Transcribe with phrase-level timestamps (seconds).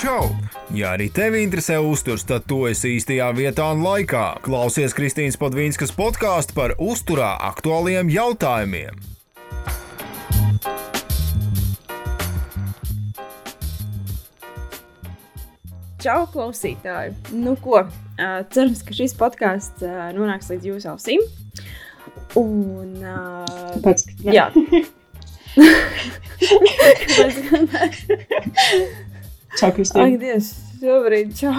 [0.00, 0.30] Čau!
[0.72, 4.40] Ja arī tevi interesē uzturs, tad tu esi īstajā vietā un laikā.
[4.40, 8.96] Klausies Kristīnas Padvīnskas podkāstu par uzturā aktuāliem jautājumiem.
[16.00, 17.12] Čau, klausītāji!
[17.36, 17.84] Nu, ko?
[18.16, 19.84] Cerams, ka šis podkāsts
[20.16, 21.20] nonāks līdz jūsu ausīm.
[22.40, 24.48] Un, uh, Pats, jā,
[28.80, 29.09] Kāpēc
[29.58, 30.18] Čau, Ak, Kristīna.
[30.20, 31.52] Dievs, šobrīd, čau,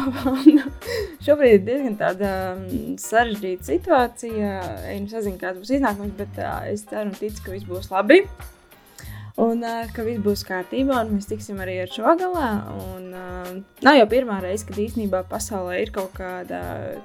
[1.25, 4.53] šobrīd ir diezgan tāda um, sarežģīta situācija.
[4.93, 8.21] Es nezinu, kāds būs iznākums, bet uh, es ceru un ticu, ka viss būs labi.
[9.41, 12.49] Un uh, ka viss būs kārtībā, un mēs tiksim arī ar šo galā.
[12.85, 16.61] Un, uh, nav jau pirmā reize, kad īstenībā pasaulē ir kaut kāda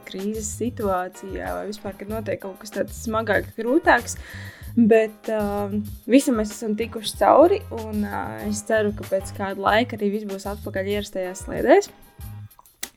[0.06, 4.20] krīzes situācija, vai vispār, kad notiek kaut kas tāds smagāks, grūtāks.
[4.76, 5.72] Bet uh,
[6.04, 10.28] visam mēs esam tikuši cauri, un uh, es ceru, ka pēc kāda laika arī viss
[10.28, 11.88] būs atpakaļ ierastajās sliedēs.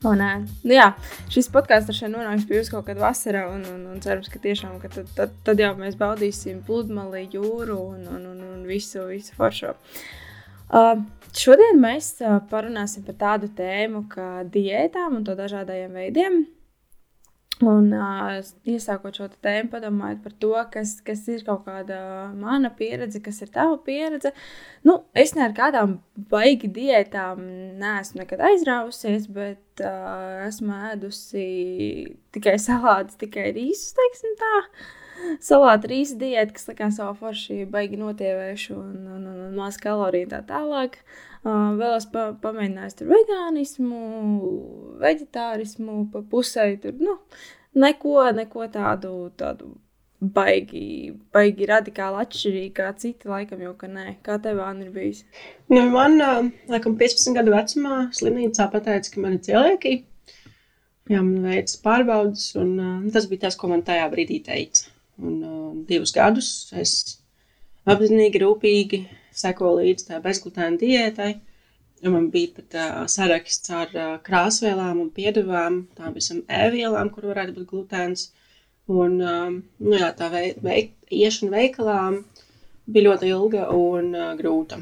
[0.04, 0.90] Un, uh, nu jā,
[1.32, 4.76] šis podkāsts šeit nonāks pie jums kaut kad vasarā, un, un, un cerams, ka tiešām
[4.84, 9.40] ka tad, tad, tad jau mēs baudīsim pludmali, jūru un, un, un, un visu, visu
[9.40, 9.72] foršo.
[10.70, 11.00] Uh,
[11.32, 16.42] šodien mēs uh, parunāsim par tādu tēmu kā diētām un to dažādajiem veidiem.
[17.60, 18.38] Un uh,
[18.72, 21.98] iesākot šo tēmu, padomājiet par to, kas, kas ir kaut kāda
[22.32, 24.32] mana pieredze, kas ir tava pieredze.
[24.88, 25.98] Nu, es ne ar kādām
[26.32, 27.42] baigi diētām
[27.82, 31.50] neesmu nekad aizrāvusies, bet uh, esmu ēdusi
[32.32, 34.64] tikai salātus, tikai rīsus, teiksim tā.
[35.50, 40.32] Salāta rīsa diēta, kas likās savā forši, baigi notievēšu un, un, un, un maz kaloriju
[40.34, 41.00] tā tālāk.
[41.40, 44.00] Uh, vēl es pa, pamēģināju tur vegānismu,
[45.00, 47.16] vegetārismu, pa pusē tur, nu,
[47.80, 49.72] neko, neko tādu, tādu
[50.20, 54.18] baigi, baigi radikāli atšķirīgi kā citi, laikam jau, ka nē.
[54.26, 55.24] Kā tev, Anna, ir bijis?
[55.72, 56.20] Nu, man,
[56.72, 59.96] laikam, 15 gadu vecumā slimnīcā pateica, ka man ir cilvēki.
[61.10, 64.92] Jā, man veids pārbaudas, un ā, tas bija tas, ko man tajā brīdī teica.
[65.20, 66.50] Un uh, divus gadus
[66.80, 66.94] es
[67.90, 69.04] apzinīgi, rūpīgi
[69.36, 71.32] sekoju līdzi tā bezglutēna diētai.
[72.06, 77.28] Un man bija pat uh, saraksts ar uh, krāsvielām un piedevām, tām visam ēvielām, kur
[77.34, 78.30] varētu būt glutēns.
[78.90, 82.00] Un, um, nu jā, tā vei, veik, iešana veikalā
[82.90, 84.80] bija ļoti ilga un uh, grūta.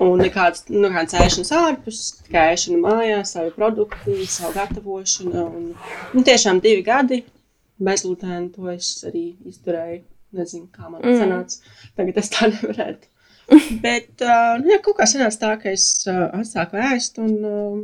[0.00, 5.44] Un nekāds, nu, nekāds ēšanas ārpus, tikai ēšana mājās, savi produkti, savu gatavošanu.
[5.44, 5.68] Un,
[6.14, 7.24] nu, tiešām divi gadi
[7.80, 10.02] bezglutēna, to es arī izturēju.
[10.36, 11.22] Nezinu, kā man tas Mm.
[11.24, 11.72] sanāca.
[11.96, 13.08] Tagad es tā nevarētu.
[13.82, 17.80] Bet, uh, nu, jā, kaut kā sanāca tā, ka es uh, atsāku ēst, un um,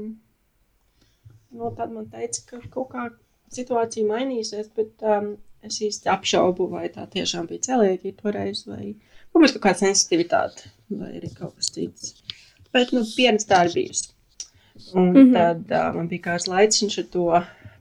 [1.51, 3.09] nu, tad man teica, ka kaut kā
[3.57, 5.33] situācija mainīsies, bet um,
[5.67, 8.95] es īsti apšaubu, vai tā tiešām bija celieki toreiz, vai
[9.35, 12.15] varbūt kaut kāda sensitivitāte, vai arī kaut kas cits.
[12.71, 14.13] Bet, nu, pieredze tā ir bijusi.
[14.95, 15.17] Un mm.
[15.17, 15.33] -hmm.
[15.35, 17.27] tad uh, man bija kāds laiciņš ar to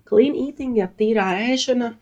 [0.10, 1.94] clean eating, ja tīrā ēšana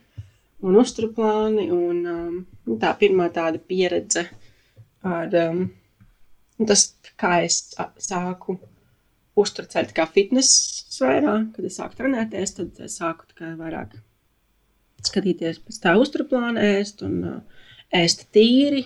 [0.64, 2.36] un uzturplāni, un um,
[2.68, 4.28] nu, tā pirmā tāda pieredze
[5.04, 5.66] ar um,
[6.60, 6.88] nu, tas,
[7.20, 7.60] kā es
[8.02, 8.58] sāku
[9.40, 10.50] uzturēt kā fitnes
[10.94, 13.28] sfērā, kad es sāku trenēties, tad es sāku
[13.60, 13.98] vairāk
[15.04, 18.86] skatīties pēc tā uzturplāna ēst un uh, ēst tīri.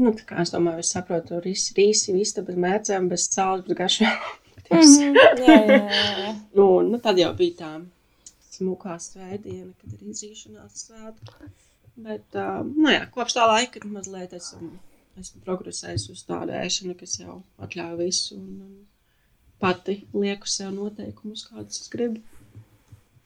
[0.00, 3.78] Nu, tā kā es domāju, es saprotu, rīsi, rīsi, vista bez mērcēm, bez sāls, bez
[3.78, 4.20] garšām.
[4.70, 5.80] Mhm, jā, jā, jā,
[6.24, 6.34] jā.
[6.62, 7.70] Un, nu, tad jau bija tā
[8.60, 11.50] smukā svētdiena, kad ir izrīšanās svētki.
[12.00, 14.70] Bet, uh, nu jā, kopš tā laika mazliet esmu,
[15.20, 18.76] esmu progresējis uz tādu ēšanu, kas jau atļauj visu un, un
[19.60, 22.22] pati lieku sev noteikumus, kādus es gribu.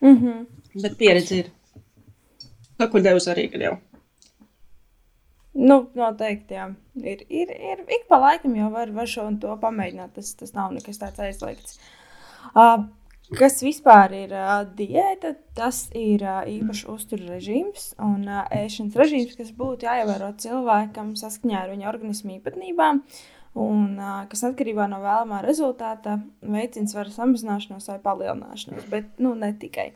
[0.04, 0.46] Mhm.
[0.82, 1.50] Bet pieredze ir.
[2.78, 3.76] Kaut kur devusi arī, kad jau.
[5.54, 6.66] Nu, noteikti, jā.
[6.98, 10.16] Ir, ir, ir ik pa laikam jau var, var šo un to pamēģināt.
[10.16, 11.78] Tas, tas nav nekas tāds aizliegts.
[12.50, 12.88] Uh,
[13.38, 15.34] kas vispār ir uh, diēta?
[15.56, 21.62] Tas ir uh, īpašs uzturu režīms un uh, ēšanas režīms, kas būtu jāievēro cilvēkam saskaņā
[21.62, 23.02] ar viņa organismu īpatnībām.
[23.54, 29.52] Un, uh, kas atkarībā no vēlamā rezultāta veicina svaru samazināšanos vai palielināšanos, bet nu, ne
[29.54, 29.92] tikai.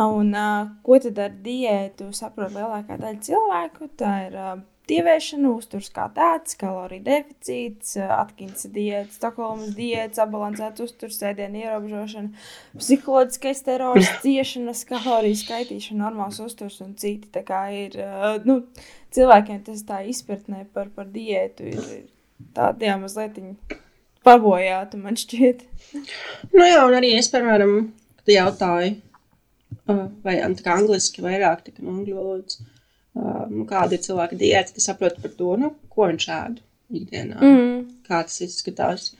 [0.00, 3.90] Un, uh, ko tad ar diētu saprot lielākā daļa cilvēku?
[4.00, 4.54] Tā ir uh,
[4.90, 12.46] dievēšana, uzturs kā tāds, kaloriju deficīts, uh, Atkins diēta, Stokholmas diēta, sabalansēts uzturs, sēdienu ierobežošana,
[12.76, 17.30] psiholoģiskais terors, ciešanas, kaloriju skaitīšana, normāls uzturs un citi.
[17.34, 18.60] Tā kā ir uh, nu,
[19.16, 22.08] cilvēkiem tas tā izpratnē par, par diētu ir ir
[22.56, 23.38] tāda mazliet
[24.26, 25.64] pabojāta, man šķiet.
[26.52, 27.76] Nu jā, un arī es, piemēram,
[28.30, 28.98] jautāju,
[29.88, 32.60] uh, vai tā kā angliski vairāk, tā kā no angļu valodas,
[33.50, 36.60] nu, kāda ir cilvēka diēta, tad saprotu par to, nu, ko viņš ēd
[37.00, 37.38] ikdienā.
[37.38, 37.80] Mm.
[38.06, 39.12] Kā tas izskatās.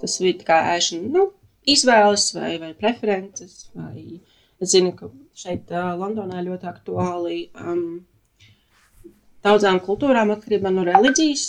[0.00, 1.26] Tas bija tā kā ēšana, nu,
[1.68, 3.66] izvēles vai, vai preferences.
[3.76, 4.20] Vai
[4.60, 8.00] es zinu, ka šeit uh, Londonā ļoti aktuāli um,
[9.44, 11.48] daudzām kultūrām atkarībā no reliģijas.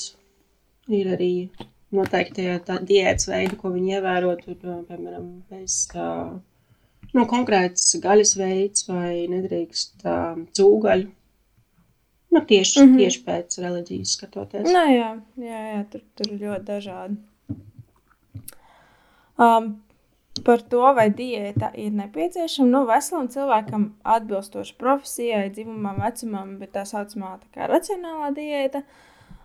[0.92, 1.34] Ir arī
[1.96, 4.36] noteikti diētas veidi, ko viņi ievēro.
[4.42, 4.58] Tur,
[4.90, 6.36] piemēram, bez uh,
[7.16, 11.10] nu, konkrēts gaļas veids vai nedrīkst uh, cūgaļu.
[12.32, 12.98] Nu, tieši, mm -hmm.
[12.98, 14.68] tieši pēc reliģijas skatoties.
[14.72, 17.18] Nā, jā, jā, jā tur, tur ir ļoti dažādi.
[19.42, 19.82] Um,
[20.46, 22.70] par to, vai diēta ir nepieciešama.
[22.70, 28.84] Nu, veselam cilvēkam atbilstoši profesijai, dzimumam, vecumam, bet tā saucamā tā kā racionālā diēta.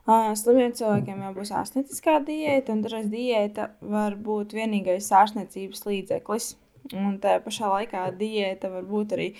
[0.07, 6.53] Uh, slimiem cilvēkiem jau būs ārstnieciskā diēta, un dažreiz diēta var būt vienīgais ārstniecības līdzeklis.
[6.95, 9.33] Un tajā pašā laikā diēta var būt arī,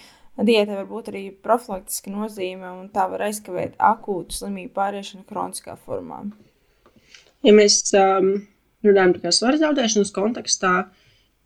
[0.45, 6.25] diēta var būt arī profilaktiska nozīme, un tā var aizkavēt akūtu slimību pāriešanu kroniskā formā.
[7.47, 8.33] Ja mēs um,
[8.85, 10.75] runājam par svaru zaudēšanas kontekstā,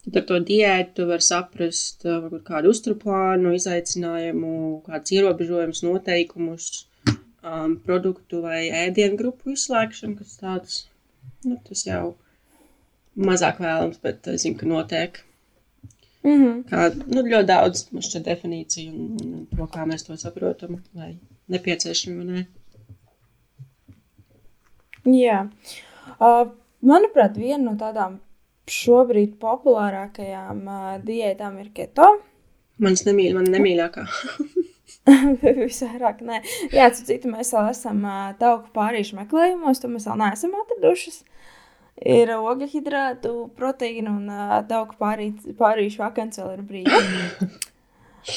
[0.07, 4.55] tad ar to diētu var saprast uh, kādu uzturplānu, izaicinājumu,
[4.89, 6.71] kādus ierobežojumus, noteikumus,
[7.45, 10.79] um, produktu vai ēdienu grupu izslēgšanu, kas tāds,
[11.47, 12.15] nu, jau
[13.21, 15.23] mazāk vēlams, bet es zinu, ka notiek.
[16.23, 16.65] Mm -hmm.
[16.69, 21.19] Kā nu, ļoti daudz šķiet definīciju un, un to, kā mēs to saprotam, vai
[21.49, 22.45] nepieciešami vai nē.
[25.05, 25.49] Jā.
[26.21, 26.51] Uh,
[26.81, 28.19] Manuprāt, viena no tādām
[28.71, 32.07] šobrīd populārākajām uh, diētām ir keto.
[32.81, 34.07] Manas nemīļ, man nemīļākā.
[35.65, 36.41] Visvairāk, nē.
[36.73, 41.23] Jā, citu mēs vēl esam uh, tauku pārīšu meklējumos, to mēs vēl neesam atradušas.
[42.01, 47.51] Ir ogļhidrātu, proteīnu un uh, pārī, pārīšu vakants vēl ir brīdi.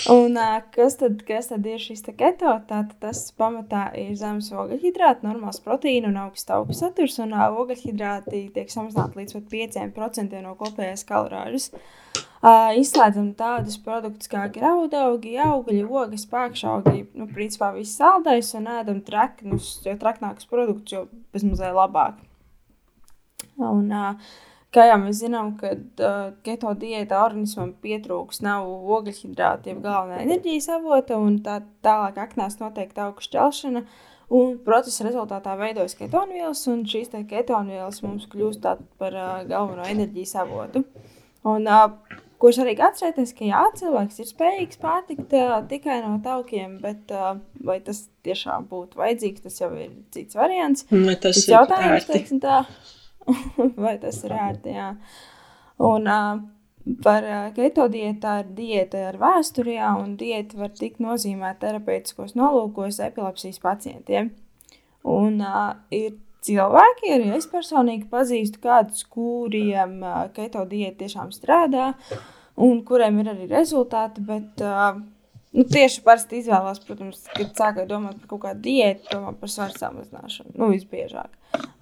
[0.10, 0.38] Un,
[0.72, 2.54] kas, tad, kas tad ir šis keto?
[2.70, 7.20] Tātad tas pamatā ir zemes ogļhidrāti, normāls proteīna un augsts augu saturs.
[7.24, 11.70] Un ogļhidrāti tiek samazināti līdz pat 5% no kopējās kalorāžas.
[12.44, 19.00] Uh, izslēdzam tādus produktus kā graudaugi, augļi, ogas, pākšaugi, nu, principā viss saldais un ēdam
[19.08, 21.06] treknus, jo traknākus produktus, jo
[21.36, 22.20] bezmazliet labāk.
[23.62, 23.92] Un,
[24.74, 28.66] Kā jau mēs zinām, kad uh, keto diētā organismam pietrūks nav
[28.96, 33.84] ogļhidrāti, jeb galvenā enerģijas avota, un tā tālāk aknās notiek augsts šķelšana.
[34.34, 38.66] Un procesa rezultātā veidojas ketonvielas, un šīs ketonvielas mums kļūst
[38.98, 40.82] par uh, galveno enerģijas avotu.
[41.46, 46.80] Un, uh, ko svarīgi atcerēties, ka jā, cilvēks ir spējīgs pārtikt uh, tikai no taukiem,
[46.82, 50.90] bet uh, vai tas tiešām būtu vajadzīgs, tas jau ir cits variants.
[50.90, 52.64] Vai tas, tas ir jautājums, teiksim tā.
[53.84, 54.76] vai tas ir ērti.
[54.78, 54.90] Jā.
[55.84, 56.44] Un, uh,
[56.84, 57.24] Par
[57.56, 64.34] keto diētu ir diēta ar vēsturi, un diēta var tikt nozīmēta terapeitiskos nolūkos epilepsijas pacientiem.
[65.08, 69.96] Un uh, ir cilvēki, arī es personīgi pazīstu kādus, kuriem
[70.36, 71.94] keto diēta tiešām strādā,
[72.60, 75.00] un kuriem ir arī rezultāti, bet uh,
[75.54, 79.76] Nu, tieši parasti izvēlās, protams, kad sākot domāt par kaut kādu diētu, domā par svaru
[79.78, 80.56] samazināšanu.
[80.58, 81.30] Nu, visbiežāk.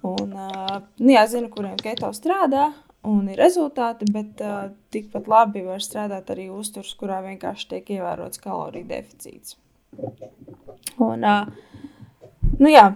[0.02, 2.72] Un, nu, jā, zinu, kuriem keto strādā
[3.06, 4.42] un ir rezultāti, bet
[4.94, 9.56] tikpat labi var strādāt arī uzturs, kurā vienkārši tiek ievērots kaloriju deficīts.
[11.02, 11.24] Un,
[12.58, 12.86] nu, jā,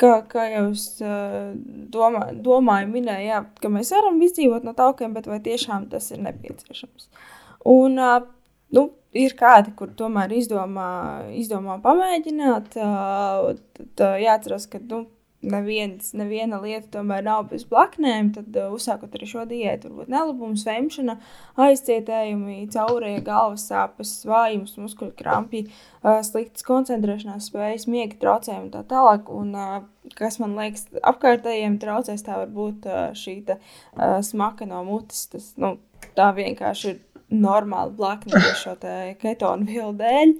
[0.00, 5.28] kā, kā jau es domā, domāju, minēju, jā, ka mēs varam izdzīvot no taukiem, bet
[5.30, 7.10] vai tiešām tas ir nepieciešams?
[7.68, 8.00] Un,
[8.76, 10.88] nu, ir kādi, kur tomēr izdomā,
[11.36, 12.76] izdomā pamēģināt.
[12.78, 15.04] Tad jāatcerās, ka nu,
[15.44, 18.32] neviens, neviena lieta tomēr nav bez blaknēm.
[18.34, 21.18] Tad, uzsākot arī šo diētu, varbūt nelabums, vemšana,
[21.66, 25.64] aizcietējumi, caurēja galvas sāpes, vājums, muskuļu krampi,
[26.26, 29.32] sliktas koncentrēšanās spējas, miega traucējumi un tā tālāk.
[29.34, 29.54] Un,
[30.18, 33.60] kas man liekas, apkārtējiem traucēs, tā var būt šī ta,
[34.26, 35.26] smaka no mutes.
[35.32, 35.76] Tas, nu,
[36.18, 38.78] tā vienkārši ir normāli blakni šo
[39.20, 40.34] ketonu vielu dēļ.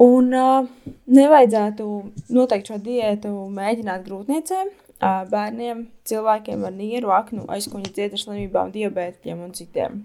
[0.00, 0.68] Un uh,
[1.12, 1.86] nevajadzētu
[2.32, 9.42] noteikti šo diētu mēģināt grūtniecēm, uh, bērniem, cilvēkiem ar nieru, aknu, aizkuņa dziedas slimībām, diabētiem
[9.44, 9.98] un citiem.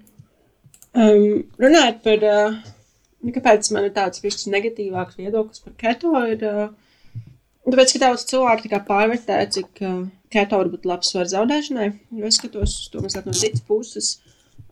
[0.95, 7.23] Um, runājot par, uh, kāpēc man ir tāds višķi negatīvāks viedoklis par keto, ir, uh,
[7.67, 10.01] tāpēc, ka daudz cilvēku tā pārvērtē, cik uh,
[10.35, 11.89] keto var būt labs var zaudēšanai,
[12.27, 14.11] es skatos uz to mazliet no citas puses.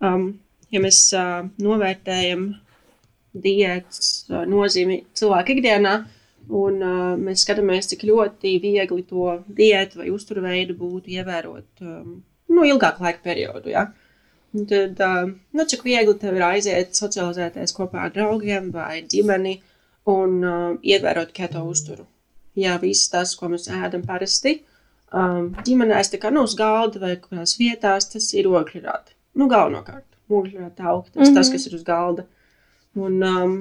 [0.03, 0.33] Um,
[0.73, 2.49] ja mēs uh, novērtējam
[3.33, 5.95] diētas nozīmi cilvēku ikdienā,
[6.53, 12.17] un uh, mēs skatāmies, cik ļoti viegli to diētu vai uzturveidu būtu ievērot um,
[12.51, 13.71] nu, ilgāku laika periodu.
[13.73, 13.87] Ja?
[14.53, 19.55] Un tad, uh, nu, cik viegli tev ir aiziet, socializēties kopā ar draugiem vai ģimeni
[20.11, 22.05] un uh, ievērot keto uzturu.
[22.59, 24.59] Jā, visas tas, ko mēs ēdam parasti,
[25.15, 29.15] um, ģimenēs, tā kā nu uz galda vai kādās vietās, tas ir ogļrādi.
[29.33, 31.11] nu, galvenokārt mūžīgi augt.
[31.13, 31.35] Tas, mm -hmm.
[31.37, 32.25] tas, kas ir uz galda.
[32.99, 33.55] Un, um,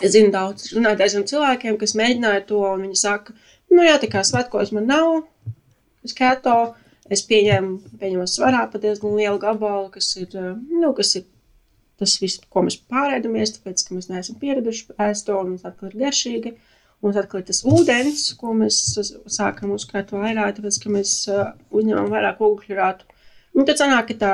[0.00, 3.36] es zinu daudz runātājs ar cilvēkiem, kas mēģināja to, un viņi saka,
[3.72, 5.22] nu jā, tā kā svētkos man nav,
[6.06, 6.56] es keto,
[7.12, 10.32] es pieņemu, pieņemu svarā pat diezgan lielu gabalu, kas ir,
[10.70, 11.26] nu, kas ir
[12.00, 15.90] tas viss, ko mēs pārēdamies, tāpēc, ka mēs neesam pieraduši ēst to, un mums atkal
[15.90, 16.56] ir garšīgi.
[17.04, 18.78] Un tad, kad tas ūdens, ko mēs
[19.32, 23.04] sākam uzkrāt vairāk, tāpēc, ka mēs uh, uzņemam vairāk ugļurātu,
[23.56, 24.30] un tad sanāk, ka tā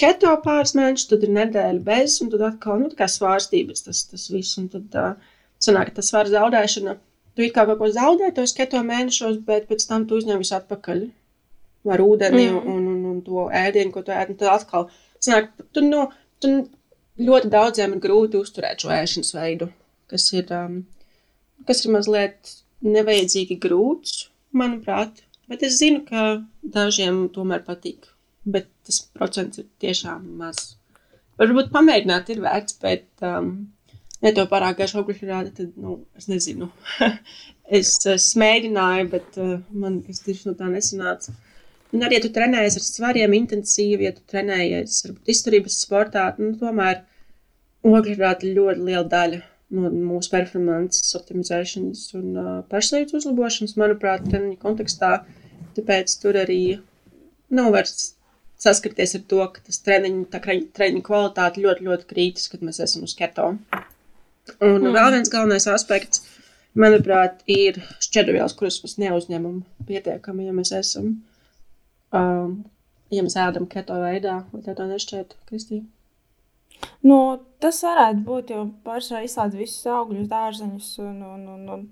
[0.00, 4.58] keto pāris mēnešus, tad ir nedēļa bez, un tad atkal, nu, svārstības tas, tas viss,
[4.60, 6.96] un tad uh, sanāk, tas svāra zaudēšana,
[7.38, 11.04] tu kā kaut ko zaudē tos keto mēnešos, bet pēc tam tu uzņem visu atpakaļ
[11.88, 12.70] ar ūdeni mm.
[12.72, 14.88] un, un, un to ēdienu, ko tu ēd, tad atkal
[15.24, 16.08] sanāk, tu, nu,
[16.42, 16.52] tu
[17.18, 19.70] ļoti daudziem ir grūti uzturēt šo ēšanas veidu,
[20.10, 20.82] kas ir, um,
[21.68, 22.54] kas ir mazliet
[22.86, 25.24] nevajadzīgi grūts, manuprāt.
[25.48, 28.10] Bet es zinu, ka dažiem tomēr patīk.
[28.48, 30.74] Bet tas procents ir tiešām maz.
[31.38, 33.52] Varbūt pamēģināt ir vērts, bet, um,
[34.24, 36.70] ja to pārāk garš augļu rāda, tad, nu, es nezinu.
[37.78, 41.36] es, es mēģināju, bet uh, man kas tieši no tā nesanāca.
[41.94, 46.50] Un arī, ja tu trenējies ar svariem intensīvi, ja tu trenējies varbūt izturības sportā, nu,
[46.60, 47.04] tomēr
[47.86, 49.40] ogļrāta ir ļoti liela daļa
[49.78, 55.18] no mūsu performances optimizēšanas un uh, pašsajūtas uzlabošanas, manuprāt, treniņu kontekstā.
[55.76, 56.60] Tāpēc tur arī
[57.54, 58.14] nav vairs
[58.58, 63.14] saskarties ar to, ka tas treniņu, treniņu kvalitāte ļoti, ļoti krītas, kad mēs esam uz
[63.18, 63.52] keto.
[64.58, 64.92] Un mm.
[64.96, 66.24] vēl viens galvenais aspekts,
[66.78, 71.16] manuprāt, ir šķedrvielas, kuras mēs neuzņemam pietiekami, ja mēs esam
[72.14, 72.62] Um,
[73.12, 75.84] ja mēs ēdam keto veidā, vai tā nešķiet, Kristīna?
[77.04, 77.18] Nu,
[77.60, 81.86] tas varētu būt, jo pārsvarā izslēdz visus augļus, dārzeņus un, un, un, un...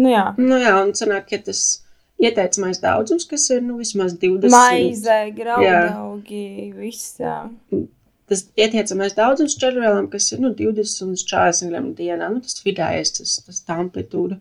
[0.00, 0.24] Nu, jā.
[0.40, 1.62] Nu, jā, un sanāk, ka tas
[2.22, 4.52] ieteicamais daudzums, kas ir, nu, vismaz 20.
[4.54, 7.18] Maize, graudaugi, viss.
[8.24, 13.16] Tas ieteicamais daudzums červēlam, kas ir, nu, 20 un 40 gramu dienā, nu, tas vidējais,
[13.18, 14.40] tas, tas tā amplitūda.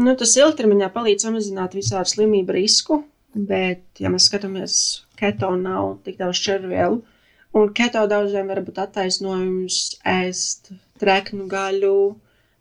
[0.00, 3.02] Nu, tas ilgtermiņā palīdz samazināt visādu slimību risku,
[3.34, 4.74] Bet, ja mēs skatāmies,
[5.18, 6.98] keto nav tik daudz červielu,
[7.54, 11.94] un keto daudziem var būt attaisnojums ēst treknu gaļu,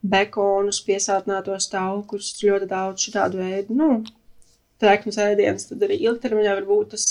[0.05, 3.89] bekonus, piesātinātos taukus, ļoti daudz šādu veidu, nu,
[4.79, 7.07] treknus ēdienas, tad arī ilgtermiņā varbūt tas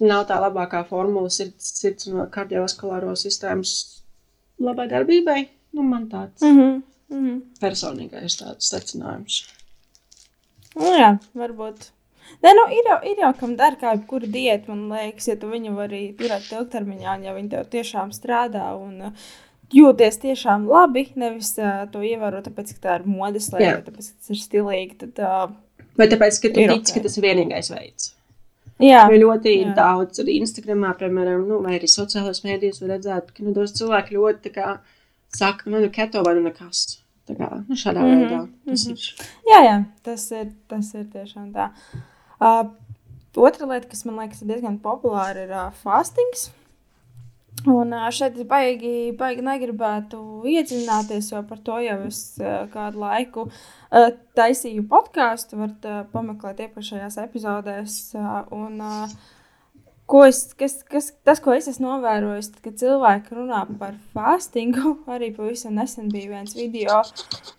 [0.00, 3.74] nav tā labākā formula sirds, sirds un kardiovaskulāro sistēmas
[4.62, 5.40] labai darbībai.
[5.76, 6.82] Nu, man tāds mm -hmm.
[7.08, 7.40] Mm -hmm.
[7.60, 9.44] personīgais tāds secinājums.
[10.76, 11.90] Nu, jā, varbūt
[12.42, 15.48] Nē, nu, ir, jau, ir jau kam dara kā jebkura diēta, man liekas, ja tu
[15.50, 19.12] viņu vari turēt ilgtermiņā, ja viņi tev tiešām strādā un uh,
[19.74, 24.20] jūties tiešām labi, nevis uh, to ievēro, tāpēc, ka tā ir modes lieta, tāpēc, ka
[24.20, 24.98] tas ir stilīgi.
[25.02, 25.56] Tad, uh,
[25.98, 26.94] Vai tāpēc, ka tu tici, okay.
[26.94, 28.12] ka tas ir vienīgais veids?
[28.78, 29.72] Jā, jo ļoti jā.
[29.74, 34.14] daudz arī Instagramā, piemēram, nu, vai arī sociālajos mēdījos var redzēt, ka nu, daudz cilvēku
[34.14, 34.76] ļoti kā,
[35.34, 37.00] saka, nu, nu keto vai nu nekas.
[37.28, 38.20] Tā kā, nu, šādā mm -hmm.
[38.20, 38.38] veidā
[38.68, 39.16] tas mm -hmm.
[39.18, 39.26] ir.
[39.50, 41.66] Jā, jā, tas ir, tas ir tiešām tā.
[41.68, 42.06] Uh,
[42.38, 42.70] Uh,
[43.34, 46.48] otra lieta, kas man liekas diezgan populāra, ir uh, fastings.
[47.66, 52.20] Un šeit es baigi, baigi negribētu iedziļināties, jo par to jau es
[52.74, 53.48] kādu laiku
[54.38, 55.58] taisīju podkāstu.
[55.62, 57.98] Varat pameklēt iepriekšējās epizodēs.
[58.54, 59.18] Un, uh,
[60.08, 65.28] Ko es, kas, kas, tas, ko es esmu novērojis, kad cilvēki runā par fastingu, arī
[65.36, 67.02] pavisam nesen bija viens video.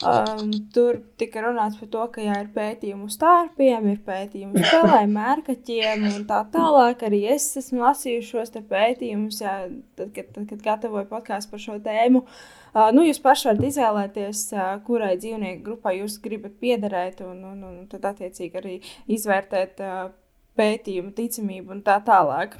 [0.01, 4.65] Um, tur tika runāts par to, ka jā, ir pētījumi uz tārpiem, ir pētījumi uz
[4.71, 7.03] spēlēm, mērkaķiem un tā tālāk.
[7.05, 9.53] Arī es esmu lasījuši šos pētījumus, jā,
[9.99, 12.23] tad, kad, tad, kad gatavoju podkāstu par šo tēmu.
[12.69, 17.61] Uh, nu, jūs paši varat izvēlēties, uh, kurai dzīvnieku grupai jūs gribat piederēt, un, un,
[17.69, 18.75] un tad attiecīgi arī
[19.19, 19.85] izvērtēt.
[19.85, 20.09] Uh,
[20.59, 22.57] pētījumu, ticamību un tā tālāk.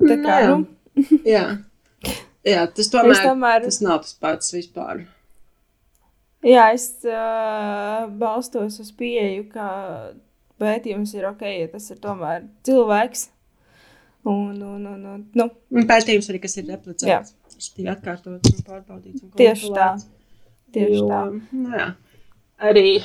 [0.00, 1.20] Tā kā, nu, nu.
[1.34, 1.44] jā.
[2.46, 5.04] jā, tas tomēr, tomēr tas nav tas pats vispār.
[6.46, 9.66] Jā, es uh, balstos uz pieeju, ka
[10.60, 13.28] pētījums ir ok, ja tas ir tomēr cilvēks.
[14.24, 15.46] Un, un, un, un, nu.
[15.72, 17.34] un pētījums arī, kas ir replicēts.
[17.54, 19.24] Tas bija atkārtots un pārbaudīts.
[19.24, 19.90] Un Tieši tā.
[20.74, 21.20] Tieši jo, tā.
[21.56, 21.86] Nu, jā.
[22.70, 23.00] Arī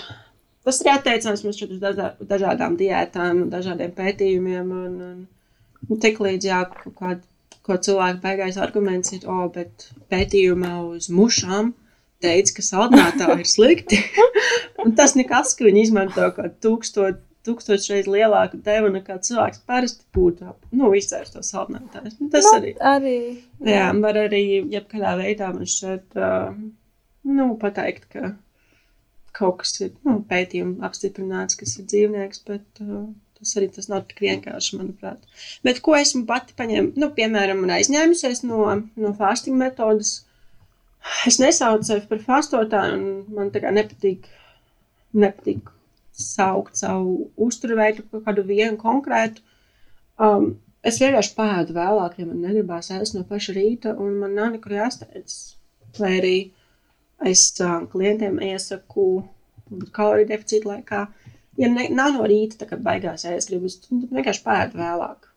[0.65, 1.81] Tas ir attiecams mums uz
[2.25, 4.71] dažādām diētām, dažādiem pētījumiem.
[4.73, 5.17] Un, un,
[5.85, 6.61] un tik līdz jā,
[6.97, 7.21] kād,
[7.65, 11.73] ko cilvēku beigais arguments ir, o, bet pētījumā uz mušām
[12.23, 13.99] teica, ka saldinātā ir slikti.
[14.83, 20.05] un tas nekas, ka viņi izmanto kaut tūkstot, tūkstoš reizes lielāku devu nekā cilvēks parasti
[20.17, 20.55] būtu.
[20.73, 22.15] Nu, izcērs to saldinātāju.
[22.17, 22.71] Nu, tas nu, arī.
[22.93, 23.17] arī.
[23.69, 24.41] Jā, var arī
[24.73, 26.49] jebkādā veidā man šeit, uh,
[27.29, 28.33] nu, pateikt, ka
[29.35, 34.05] kaut kas ir nu, pētījumi apstiprināts, kas ir dzīvnieks, bet uh, Tas arī tas nav
[34.09, 35.23] tik vienkārši, manuprāt.
[35.67, 38.61] Bet ko esmu pati paņēmusi, nu, piemēram, un aizņēmusies no,
[39.03, 40.13] no fasting metodas,
[41.29, 44.29] es nesaucu sevi par fastotāju, un man tā kā nepatīk,
[45.13, 45.67] nepatīk
[46.15, 49.43] saukt savu uzturveidu par kādu vienu konkrētu.
[50.15, 50.53] Um,
[50.87, 54.77] es vienkārši pēdu vēlāk, ja man negribās ēst no paša rīta, un man nav nekur
[54.77, 55.41] jāsteidz.
[55.99, 56.37] Vai arī
[57.23, 57.47] es
[57.91, 59.07] klientiem iesaku
[59.95, 61.01] kaloriju deficīta laikā,
[61.61, 65.29] ja ne, nav no rīta, tā kā beigās ēst gribas, tad vienkārši pēdu vēlāk.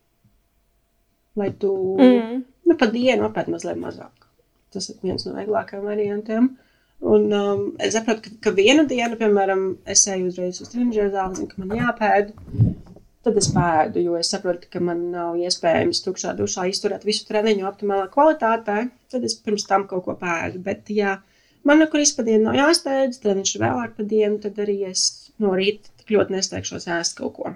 [1.39, 2.41] Lai tu, mm.
[2.67, 4.27] nu, pa dienu apēd mazliet mazāk.
[4.75, 6.51] Tas ir viens no vieglākajiem variantiem.
[7.09, 11.39] Un um, es saprotu, ka, ka vienu dienu, piemēram, es eju uzreiz uz treniņu zāli,
[11.39, 12.33] zinu, ka man jāpēd.
[13.27, 17.67] Tad es pēdu, jo es saprotu, ka man nav iespējams tukšā dušā izturēt visu treniņu
[17.71, 18.83] optimālā kvalitātē.
[19.13, 20.63] Tad es pirms tam kaut ko pēdu.
[20.65, 21.19] Bet, ja
[21.69, 25.09] man nekur izpadienu nav jāsteidz, tad viņš ir vēlāk pa dienu, tad arī es
[25.43, 27.55] no rīta tik ļoti nesteigšos ēst kaut ko.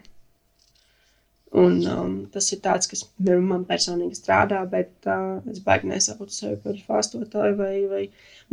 [1.52, 6.56] Un, um, tas ir tāds, kas man personīgi strādā, bet uh, es baigi nesaucu sevi
[6.64, 8.06] par fastotāju vai, vai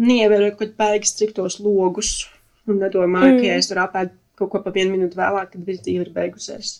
[0.03, 2.27] neievēroju kādus baigi striktos logus.
[2.67, 3.39] Un nedomāju, mm.
[3.39, 6.11] ka ja es tur apēdu kaut ko pa vienu minūti vēlāk, tad viss dzīve ir
[6.15, 6.73] beigusies.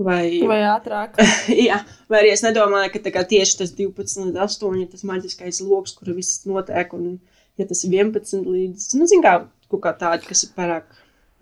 [0.00, 1.20] Vai, vai ātrāk.
[1.68, 5.92] jā, vai arī es nedomāju, ka tieši tas 12 līdz 8 ir tas maģiskais lokus,
[5.98, 6.96] kur viss notiek.
[6.96, 7.18] Un,
[7.60, 9.38] ja tas ir 11 līdz, nu, zin kā,
[9.72, 10.90] kaut kā tādi, kas ir pārāk,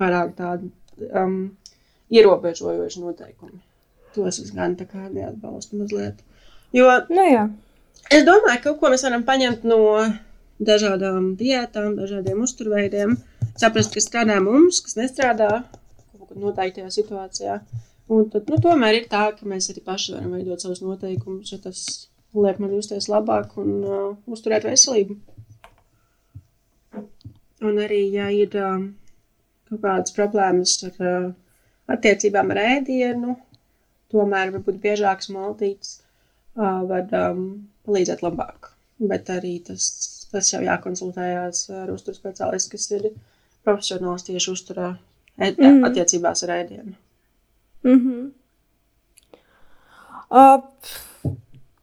[0.00, 0.70] pārāk tādi
[1.10, 1.42] um,
[2.10, 3.60] ierobežojoši noteikumi
[4.14, 6.20] tos es gan tā kā neatbalstu mazliet.
[6.74, 7.46] Jo, nu, jā.
[8.10, 9.80] es domāju, ka kaut ko mēs varam paņemt no
[10.60, 13.16] dažādām diētām, dažādiem uzturveidiem,
[13.58, 17.58] saprast, kas strādā mums, kas nestrādā kaut kādā noteiktajā situācijā.
[18.10, 21.60] Un tad, nu, tomēr ir tā, ka mēs arī paši varam veidot savus noteikumus, ja
[21.62, 21.84] tas
[22.34, 25.16] liek man justies labāk un uh, uzturēt veselību.
[27.60, 28.84] Un arī, ja ir uh,
[29.68, 31.26] kaut kādas problēmas ar uh,
[31.92, 33.36] attiecībām ar ēdienu,
[34.12, 37.44] tomēr varbūt biežākas maltītes uh, var um,
[37.86, 38.72] palīdzēt labāk.
[39.00, 39.90] Bet arī tas,
[40.32, 43.10] tas jau jākonsultējās ar uzturu speciālistu, kas ir
[43.66, 44.90] profesionāls tieši uzturā
[45.36, 45.86] ed, mm -hmm.
[45.88, 46.94] attiecībās ar ēdienu.
[47.84, 48.30] Mm -hmm.
[50.30, 51.30] uh,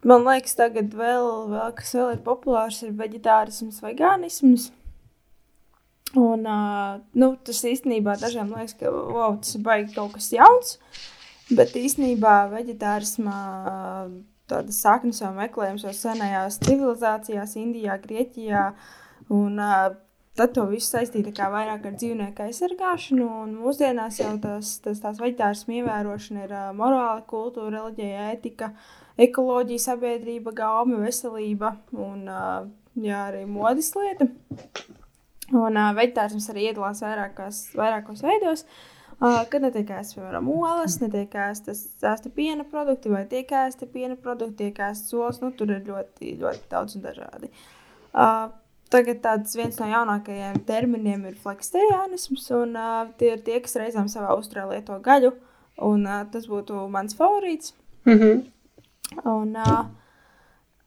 [0.02, 4.70] man liekas, tagad vēl, vēl, kas vēl ir populārs, ir veģetārisms, vegānisms.
[6.16, 10.78] Un, uh, nu, tas īstenībā dažiem liekas, ka wow, tas ir baigi kaut kas jauns.
[10.78, 11.06] Uh,
[11.48, 13.36] Bet īstenībā vegetārismā
[14.48, 18.64] tādas saknes jau meklējams jau senajās civilizācijās, Indijā, Grieķijā.
[19.32, 19.88] Un, uh,
[20.36, 23.30] tad to visu saistīja vairāk ar dzīvnieku aizsargāšanu.
[23.62, 28.72] Mūsdienās jau tas, tas tās veģetārismu ievērošana ir uh, morāla, kultūra, reliģija, ētika,
[29.28, 32.68] ekoloģija, sabiedrība, gaume, veselība un uh,
[33.00, 34.28] jā, arī modes lieta.
[35.56, 38.64] Un uh, veģetārisms arī iedalās vairākos, vairākos veidos.
[39.18, 44.14] Uh, kad netiek ēstas, piemēram, olas, netiek ēstas ēsta piena produkti, vai tiek ēsta piena
[44.14, 45.40] produkti, tiek ēstas olas.
[45.42, 47.50] Nu, tur ir ļoti, ļoti daudz un dažādi.
[48.12, 48.48] Uh,
[48.88, 54.08] Tagad tāds viens no jaunākajiem terminiem ir fleksteriānisms, un uh, tie ir tie, kas reizēm
[54.08, 55.34] savā uzturē lieto gaļu,
[55.84, 57.74] un uh, tas būtu mans favorīts.
[58.08, 58.40] Mm -hmm.
[59.28, 59.84] Un, uh,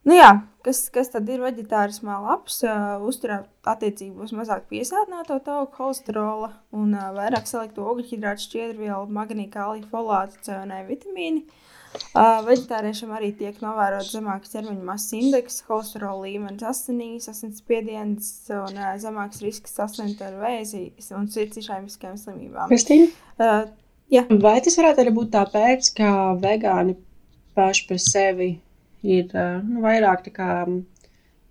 [0.08, 0.30] Nu jā,
[0.66, 2.58] kas, kas tad ir vegetārismā labs?
[2.66, 9.90] Uh, uzturēt attiecībos mazāk piesātināto tauku holesterola un uh, vairāk selektu ogļhidrātu, šķiedrvielu, magnīju, kāliju,
[9.92, 11.44] folātu, C un E vitamīni.
[12.16, 18.94] Uh, vegetāriešiem arī tiek novērots zemāks ķermeņa masas indeks, holesterola līmenis asinīs, asinsspiediens un uh,
[18.98, 22.72] zemāks risks saslimt ar vēzi un cits išēmiskajām slimībām.
[22.72, 23.12] Kristīna?
[23.36, 23.70] Uh,
[24.10, 24.24] jā.
[24.32, 26.12] Vai tas varētu arī būt tāpēc, ka
[26.42, 26.96] vegāni
[27.54, 28.50] paši par sevi
[29.02, 29.32] ir
[29.66, 30.48] nu, vairāk kā,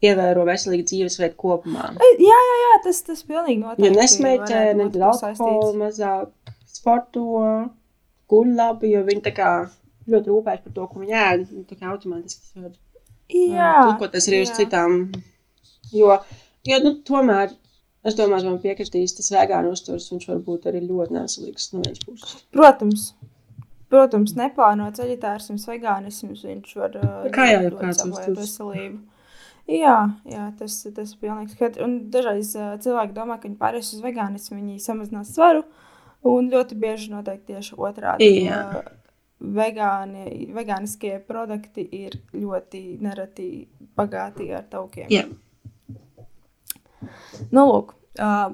[0.01, 1.91] ievēro veselīgu dzīvesveidu kopumā.
[2.01, 3.85] Jā, jā, jā tas, tas pilnīgi noteikti.
[3.85, 7.25] Ja nesmēķē, nedod alkoholu mazāk, sporto,
[8.31, 9.51] guļ labi, jo viņi tā kā
[10.11, 11.49] ļoti rūpējas par to, ko viņi ēd.
[11.69, 12.71] Tā kā automātiski var
[13.31, 15.01] tulkoties arī uz citām.
[15.93, 16.17] Jo,
[16.67, 17.53] jo nu, tomēr
[18.01, 22.01] Es domāju, man piekritīs tas vegānu uzturs, viņš var būt arī ļoti nesalīgs no vienas
[22.01, 22.39] puses.
[22.55, 23.03] Protams,
[23.91, 26.93] Protams, neplānots vegetārisms, vegānisms, viņš var
[27.35, 28.05] kā jau ir kāds
[28.37, 29.01] veselību.
[29.71, 31.83] Jā, jā, tas, tas ir pilnīgi skaidrs.
[31.85, 35.61] Un dažreiz uh, cilvēki domā, ka viņi pārēs uz vegānismu, viņi samazinās svaru,
[36.27, 38.27] un ļoti bieži notiek tieši otrādi.
[38.47, 38.63] Jā.
[38.81, 38.97] Uh,
[39.41, 43.47] vegāni, vegāniskie produkti ir ļoti nereti
[43.97, 45.07] bagāti ar taukiem.
[45.13, 45.25] Jā.
[47.51, 48.51] Nu, lūk, uh,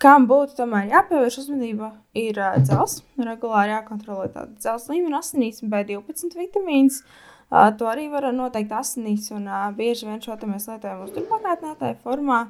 [0.00, 3.02] Kam būtu tomēr jāpievērš uzmanība, ir uh, dzelzs.
[3.20, 7.02] Regulāri jākontrolē tāda dzelzs līmenis, asinīs un B12 vitamīns.
[7.50, 12.40] Uh, to arī var noteikt asinīs, un uh, bieži vien šo mēs lietojam uzturpagātnētāju formā.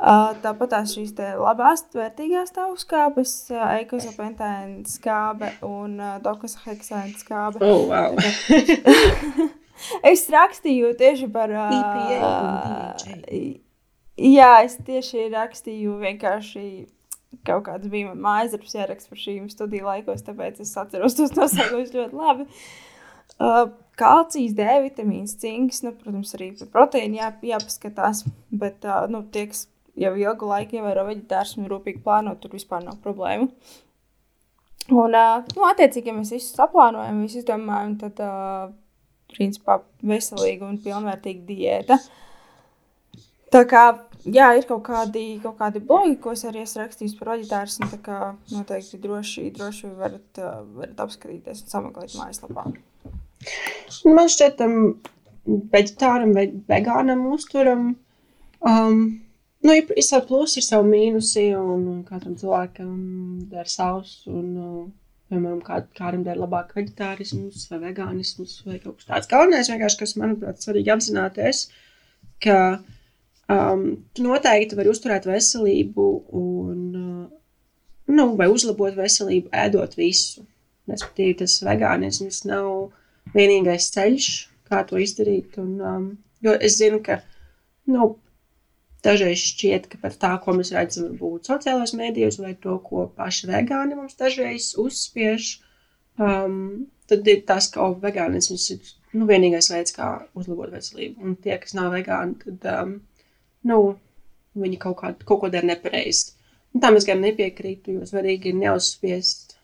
[0.00, 7.60] Uh, tāpat tās šīs labās, vērtīgās tauku skābes, uh, eikosapentēna skābe un uh, dokasaheksēna skābe.
[7.62, 8.16] Oh, wow.
[10.10, 11.52] es rakstīju tieši par.
[11.54, 11.70] Uh,
[14.20, 16.64] jā, es tieši rakstīju vienkārši
[17.46, 21.94] kaut kāds bija mājas darbs jāraksta par šīm studiju laikos, tāpēc es atceros tos nosaukumus
[21.94, 22.46] ļoti labi.
[23.40, 29.22] Uh, kalcijs, D vitamīns, cinks, nu, protams, arī par proteīnu jā, jāpaskatās, bet uh, nu,
[29.32, 29.64] tie, kas
[30.00, 33.48] jau ilgu laiku ievēro veģetārismu un rūpīgi plāno, tur vispār nav problēmu.
[34.90, 38.74] Un, uh, nu, attiecīgi, ja mēs visu saplānojam, visu izdomājam, tad, uh,
[39.32, 42.00] principā, veselīga un pilnvērtīga diēta.
[43.54, 43.84] Tā kā,
[44.24, 48.00] jā, ir kaut kādi, kaut kādi blogi, ko es arī esmu rakstījis par veģetārismu, tā
[48.04, 48.18] kā
[48.52, 50.42] noteikti droši, droši varat,
[50.76, 52.68] varat apskatīties un sameklēt mājaslapā.
[54.04, 54.76] Man šķiet, tam
[55.72, 57.92] veģetāram vai vegānam uzturam
[58.60, 59.02] um,
[59.60, 62.94] Nu, ir, ir savi plusi, ir savi mīnusi, un, katram cilvēkam
[63.50, 64.22] der savs.
[64.30, 64.86] Un, uh,
[65.30, 69.28] piemēram, kā, kādam der labāk vegetārisms vai vegānisms vai kaut kas tāds.
[69.30, 71.66] Galvenais vienkārši, kas, manuprāt, svarīgi apzināties,
[72.42, 72.56] ka
[73.50, 73.84] um,
[74.14, 76.06] tu noteikti vari uzturēt veselību
[76.40, 80.46] un, uh, nu, vai uzlabot veselību, ēdot visu.
[80.90, 82.90] Respektīvi, tas vegānisms nav
[83.34, 84.30] vienīgais ceļš,
[84.70, 85.58] kā to izdarīt.
[85.62, 86.08] Un, um,
[86.42, 87.20] jo es zinu, ka,
[87.90, 88.14] nu,
[89.00, 93.48] Dažreiz šķiet, ka par tā, ko mēs redzam, varbūt sociālajos mēdījos, vai to, ko paši
[93.48, 95.54] vegāni mums dažreiz uzspiež,
[96.20, 96.58] um,
[97.08, 101.24] tad ir tas, ka oh, vegānisms ir nu, vienīgais veids, kā uzlabot veselību.
[101.24, 102.92] Un tie, kas nav vegāni, tad um,
[103.68, 103.80] nu,
[104.60, 106.36] viņi kaut, kā, kaut ko dara nepareizi.
[106.74, 109.56] Un tam es gan nepiekrītu, jo svarīgi ir neuzspiest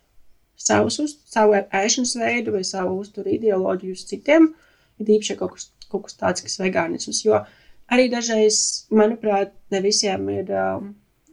[0.59, 4.51] savus, uz, savu ēšanas veidu vai savu uzturu ideoloģiju uz citiem.
[4.99, 7.23] Ir īpaši kaut kas, kaut kas tāds, kas ir vegānisms.
[7.23, 7.45] Jo
[7.87, 10.89] Arī dažreiz, manuprāt, ne visiem ir um,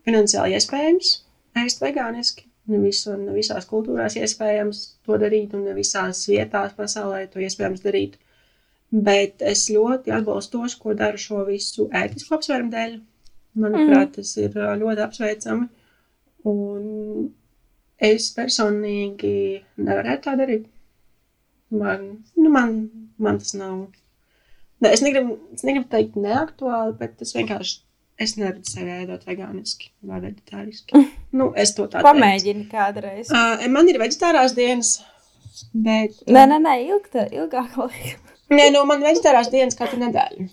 [0.06, 1.14] finansiāli iespējams
[1.64, 2.46] ēst vegāniski.
[2.70, 7.82] Ne, visu, ne visās kultūrās iespējams to darīt, un ne visās vietās pasaulē to iespējams
[7.84, 8.14] darīt.
[8.94, 12.92] Bet es ļoti atbalstu tos, ko dara šo visu ētisku apsvērumu dēļ.
[13.58, 14.12] Manuprāt, mm.
[14.18, 15.66] tas ir ļoti apsveicami.
[16.50, 16.86] Un
[17.98, 19.34] es personīgi
[19.80, 20.70] nevarētu tā darīt.
[21.74, 22.06] Man,
[22.38, 22.74] nu, man,
[23.18, 23.86] man tas nav
[24.84, 27.78] Ne, es, negribu, es negribu teikt neaktuāli, bet es vienkārši
[28.20, 31.04] es neredzu sevi ēdot vegāniski vai vegetāriski.
[31.34, 33.30] Nu, es to tādu pamēģinu kādreiz.
[33.32, 34.96] Uh, man ir vegetārās dienas,
[35.72, 36.20] bet.
[36.28, 38.33] Nē, nē, nē ilgta, ilgāk laika.
[38.58, 40.48] Nē, nu, man vegetārās dienas katru nedēļu.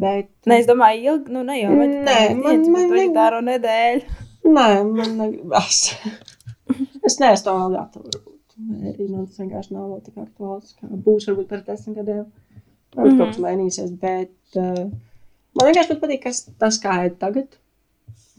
[0.00, 0.30] Bet.
[0.48, 4.22] Nē, es domāju, ilgi, nu, ne jau man, man, vegetāro nedēļu.
[4.44, 5.82] Nē, man negribas.
[7.08, 8.22] es neesmu to vēl gatava.
[8.90, 12.24] Arī man tas vienkārši nav tik aktuāls, būs varbūt par desmit gadiem.
[12.94, 13.18] Varbūt mm -hmm.
[13.18, 13.46] kaut kas mhm.
[13.46, 14.90] mainīsies, bet uh,
[15.58, 17.58] man vienkārši patīk kas, tas, kā ir tagad.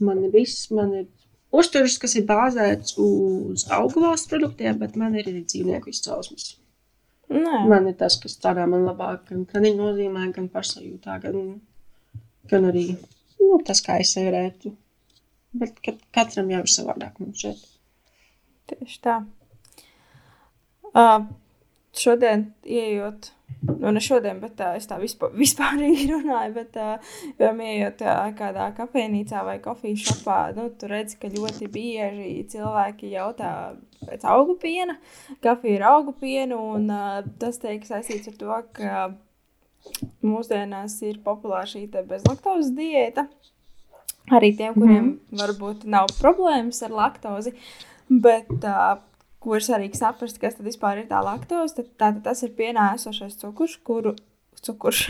[0.00, 1.06] Man ir viss, man ir
[1.52, 6.56] uzturs, kas ir bāzēts uz augvalstu produktiem, bet man ir arī dzīvnieku izcelsmes.
[7.32, 7.62] Nē.
[7.70, 11.40] Man ir tas, kas strādā man labāk, gan treniņu nozīmē, gan pašsajūtā, gan,
[12.50, 14.74] gan arī nu, tas, kā es sevi rētu.
[15.56, 15.80] Bet
[16.14, 17.64] katram jau ir savādāk mums šeit.
[18.70, 19.16] Tieši tā.
[20.96, 21.26] Uh,
[21.96, 23.30] šodien, ieejot
[23.66, 26.54] Nu, ne šodien, bet tā, es tā vispār, vispārīgi runāju.
[26.56, 26.78] Bet,
[27.40, 28.02] ja ejot
[28.38, 33.52] kādā kafejnīcā vai kofijas šopā, nu, tur redz, ka ļoti bieži cilvēki jautā
[34.04, 34.98] pēc augu piena.
[35.44, 36.90] Kafija ir augu piena, un
[37.40, 39.08] tas tiek saistīts ar to, ka
[40.26, 43.26] mūsdienās ir populāra šī bezlaktozes diēta.
[44.34, 45.36] Arī tiem, kuriem mm.
[45.38, 47.52] varbūt nav problēmas ar laktozi.
[48.10, 48.98] Bet uh,
[49.42, 51.78] ko ir svarīgi saprast, kas tad vispār ir tā laktoze.
[51.78, 54.14] Tad, tātad tas ir pienā esošais cukurs, kuru,
[54.64, 55.06] cukurs,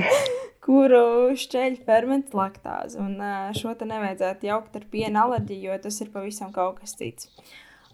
[0.66, 2.98] kuru šķeļ ferments laktāze.
[3.02, 3.20] Un
[3.58, 7.30] šo te nevajadzētu jaukt ar piena alerģiju, jo tas ir pavisam kaut kas cits.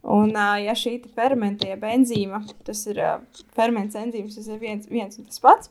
[0.02, 2.98] Un, ja šī fermenta, jeb enzīma, tas ir
[3.54, 5.70] ferments enzīms, tas ir viens, viens un tas pats.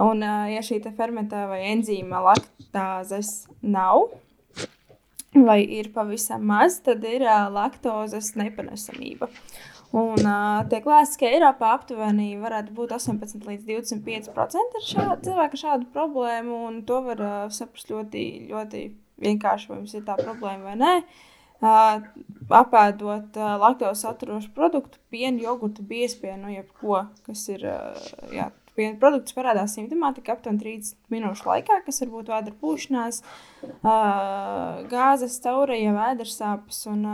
[0.00, 4.12] Un, ja šī fermenta vai enzīma laktāzes nav,
[5.34, 9.28] vai ir pavisam maz, tad ir uh, laktozes nepanesamība.
[9.94, 15.90] Un uh, tiek lēsts, ka Eiropā aptuveni varētu būt 18 līdz 25% šā, cilvēku šādu
[15.94, 18.88] problēmu, un to var uh, saprast ļoti, ļoti
[19.22, 20.96] vienkārši, vai jums ir tā problēma vai nē.
[20.98, 21.22] Uh,
[21.64, 29.36] apēdot uh, laktozes saturošu produktu, pienu, jogurtu, biespienu, jebko, kas ir uh, jā, piena produkts
[29.36, 33.22] parādās simptomātika aptuveni 30 minūšu laikā, kas var būt vēdera pūšanās,
[34.90, 36.82] gāzes, caureja, vēdera sāpes.
[36.90, 37.06] Un,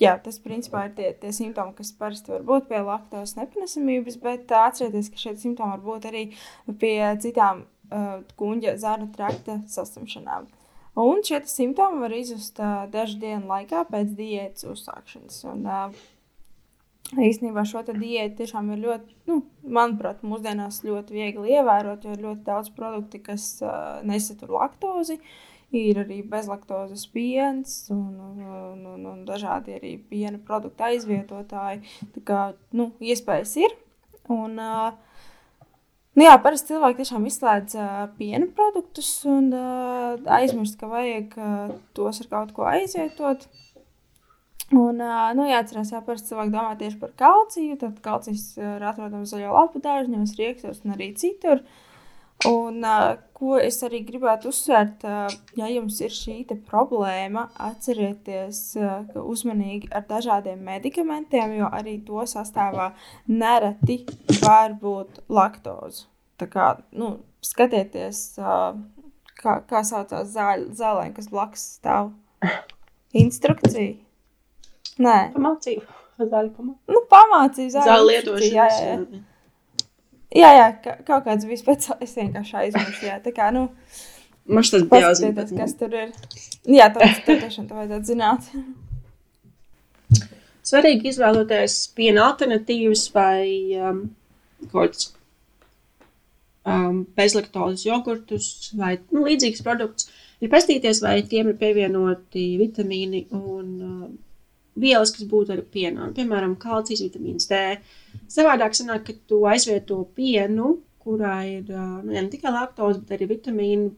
[0.00, 4.56] jā, tas principā ir tie, tie simptomi, kas parasti var būt pie laktozes nepanesamības, bet
[4.64, 6.26] atcerieties, ka šie simptomi var būt arī
[6.80, 7.66] pie citām
[8.40, 10.48] kuģa zarnu trakta saslimšanām.
[11.00, 15.40] Un šie simptomi var izzust uh, dažu dienu laikā pēc diētas uzsākšanas.
[15.50, 16.04] Un, uh,
[17.12, 19.42] Īstenībā šo diētu tiešām ir ļoti, nu,
[19.76, 25.18] manuprāt, mūsdienās ļoti viegli ievērot, jo ir ļoti daudz produktu, kas uh, nesatur laktozi.
[25.74, 31.82] Ir arī bezlaktozes piens un, un, un, un dažādi arī piena produktu aizvietotāji.
[32.14, 32.42] Tā kā
[32.78, 33.74] nu, iespējas ir.
[34.32, 34.94] Un, uh,
[36.14, 41.72] Nu jā, parasti cilvēki tiešām izslēdz uh, piena produktus un uh, aizmirst, ka vajag uh,
[41.96, 43.48] tos ar kaut ko aizvietot.
[44.70, 47.78] Un, uh, nu, jāatcerās, jā, parasti cilvēki domā tieši par kalciju.
[47.82, 51.64] Tad kalcijs ir atrodams zaļo lapu dārziņos, riekstos un arī citur.
[52.48, 52.84] Un,
[53.36, 55.04] ko es arī gribētu uzsvērt,
[55.56, 56.36] ja jums ir šī
[56.68, 58.60] problēma, atcerieties,
[59.12, 62.90] ka uzmanīgi ar dažādiem medikamentiem, jo arī to sastāvā
[63.28, 64.02] nereti
[64.42, 66.06] var būt laktoze.
[66.40, 68.22] Tā kā nu, skatieties,
[69.40, 72.12] kā, kā saucās zālē, kas blakus stāv.
[73.24, 73.94] Instrukcija.
[75.04, 76.00] Nē, Pamācību.
[76.14, 76.94] Zaļu pamācību.
[76.94, 77.88] nu, pamācīja zāli.
[77.88, 78.50] Zāļu lietošanu.
[78.54, 79.22] Jā, jā, jā.
[80.34, 82.02] Jā, jā ka, kaut kāds bija speciāls.
[82.04, 83.06] Es vienkārši aizmirsu.
[83.08, 83.68] Jā, tā kā, nu,
[84.44, 85.46] Man šis bija jāzina.
[85.56, 86.10] kas tur ir.
[86.68, 88.50] Jā, tas tur tiešām tā vajadzētu zināt.
[90.64, 94.04] Svarīgi izvēloties piena alternatīvas vai um,
[94.70, 95.08] kaut kāds
[96.64, 100.08] um, bezlaktozes jogurtus vai nu, līdzīgus produktus.
[100.42, 104.08] Ir pastīties, vai tiem ir pievienoti vitamīni un uh,
[104.80, 106.08] vielas, kas būtu arī pienā.
[106.16, 107.60] Piemēram, kalcijs, vitamīns D.
[108.30, 113.92] Savādāk sanāk, ka tu aizvieto pienu, kurā ir nu, ne tikai laktoze, bet arī vitamīni,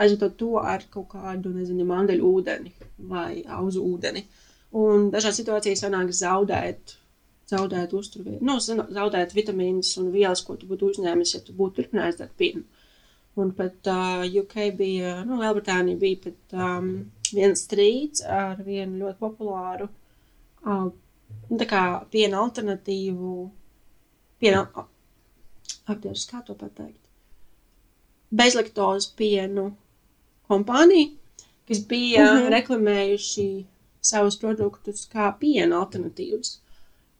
[0.00, 2.72] aizvietot to ar kaut kādu, nezinu, mandeļu ūdeni
[3.10, 4.24] vai auzu ūdeni.
[4.80, 6.96] Un dažās situācijās sanāk zaudēt,
[7.50, 12.20] zaudēt uzturvietu, nu, zaudēt vitamīnus un vielas, ko tu būtu uzņēmis, ja tu būtu turpinājis
[12.20, 12.62] dzert pienu.
[13.40, 16.90] Un pat uh, UK bija, nu, Lielbritānija bija pat um,
[17.32, 19.88] viens strīds ar vienu ļoti populāru
[20.66, 20.88] uh,
[21.60, 23.34] tā kā piena alternatīvu,
[24.40, 24.64] piena,
[25.86, 27.00] apdieras, kā to pateikt,
[28.30, 29.70] bezlaktozes pienu
[30.50, 31.12] kompāniju,
[31.68, 32.34] kas bija Mhm.
[32.34, 32.50] mm -hmm.
[32.56, 33.64] reklamējuši
[34.00, 36.58] savus produktus kā piena alternatīvas.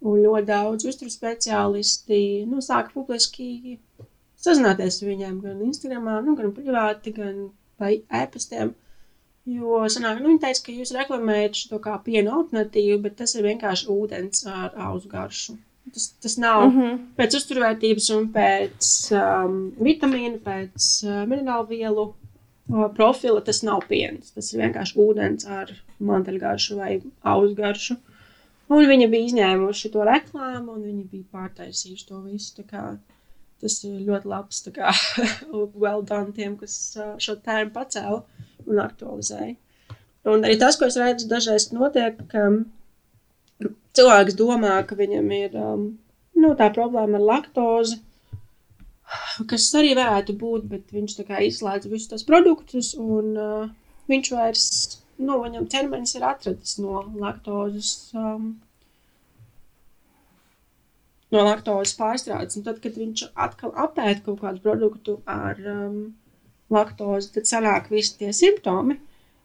[0.01, 3.79] Un ļoti daudz uzturu speciālisti nu, sāka publiski
[4.41, 8.75] sazināties ar viņiem gan Instagram, nu, gan privāti, gan pa e-pastiem.
[9.51, 13.47] Jo sanāk, nu, viņi teica, ka jūs reklamējat šo kā piena alternatīvu, bet tas ir
[13.49, 15.57] vienkārši ūdens ar auzu garšu.
[15.91, 16.99] Tas, tas nav Mm -hmm.
[17.17, 19.57] pēc uzturvērtības un pēc um,
[19.89, 23.41] vitamīnu, pēc uh, minerālu vielu uh, profila.
[23.41, 24.31] Tas nav piens.
[24.31, 27.97] Tas ir vienkārši ūdens ar manteļgaršu vai auzgaršu.
[28.69, 32.63] Un viņi bija izņēmuši to reklāmu, un viņi bija pārtaisījuši to visu.
[33.61, 34.93] Tas ir ļoti labs tā kā,
[35.83, 38.23] well done tiem, kas uh, šo tēmu pacēla
[38.67, 39.57] un aktualizēja.
[40.31, 42.47] Un arī tas, ko es redzu, dažreiz notiek, ka
[43.97, 45.85] cilvēks domā, ka viņam ir um,
[46.37, 48.01] nu, tā problēma ar laktozi,
[49.51, 53.69] kas arī varētu būt, bet viņš izslēdz visus tos produktus, un uh,
[54.13, 54.67] viņš vairs,
[55.19, 58.11] nu, viņam ķermenis ir atradis no laktozes.
[58.17, 58.59] Um,
[61.31, 62.57] No laktozes pārstrādes.
[62.59, 66.01] Un tad, kad viņš atkal apēta kaut kādu produktu ar um,
[66.71, 68.99] laktozi, tad sanāk visi tie simptomi.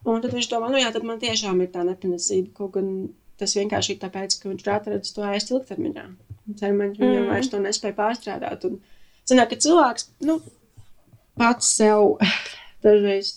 [0.06, 2.52] Un tad viņš domā, nu jā, tad man tiešām ir tā nepanesība.
[2.54, 2.90] Kaut gan
[3.40, 6.04] tas vienkārši ir tāpēc, ka viņš ir atradis to ēst ilgtermiņā.
[6.60, 7.30] Cermeņš viņam Mm.
[7.32, 8.64] vairs to nespēja pārstrādāt.
[8.68, 8.78] Un
[9.28, 10.38] sanāk, ka cilvēks, nu,
[11.36, 12.16] pats sev
[12.86, 13.32] dažreiz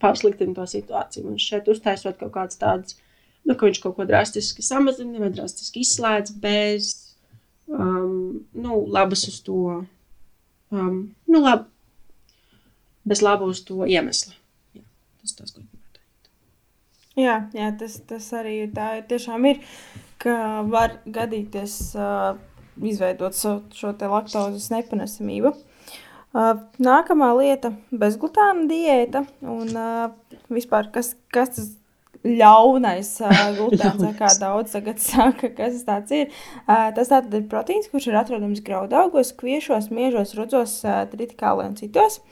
[0.00, 1.28] pasliktina to situāciju.
[1.28, 2.96] Un šeit uztaisot kaut kāds tāds,
[3.44, 6.90] nu, ka viņš kaut ko drastiski samazina vai drastiski izslēdz bez,
[7.68, 9.84] um, nu, labas uz to,
[10.72, 11.68] um, nu, lab,
[13.04, 14.34] bez laba uz to iemesla.
[14.74, 14.84] Jā,
[15.20, 16.32] tas tas, ko gribētu teikt.
[17.20, 18.94] Jā, jā tas, tas arī ir tā.
[19.00, 19.62] ir Tiešām ir,
[20.22, 22.34] ka var gadīties uh,
[22.82, 25.54] izveidot šo, šo te laktozes nepanesamību.
[26.34, 27.70] Uh, nākamā lieta-
[28.02, 29.24] bezglutāna diēta.
[29.46, 31.72] Un uh, vispār, kas, kas tas
[32.24, 36.32] ļaunais uh, glutēns, kā daudz tagad saka, kas tas ir.
[36.64, 41.76] Uh, tas tātad ir proteīns, kurš ir atrodams graudaugos, kviešos, miežos, rudzos, uh, tritikālē un
[41.78, 42.22] citos.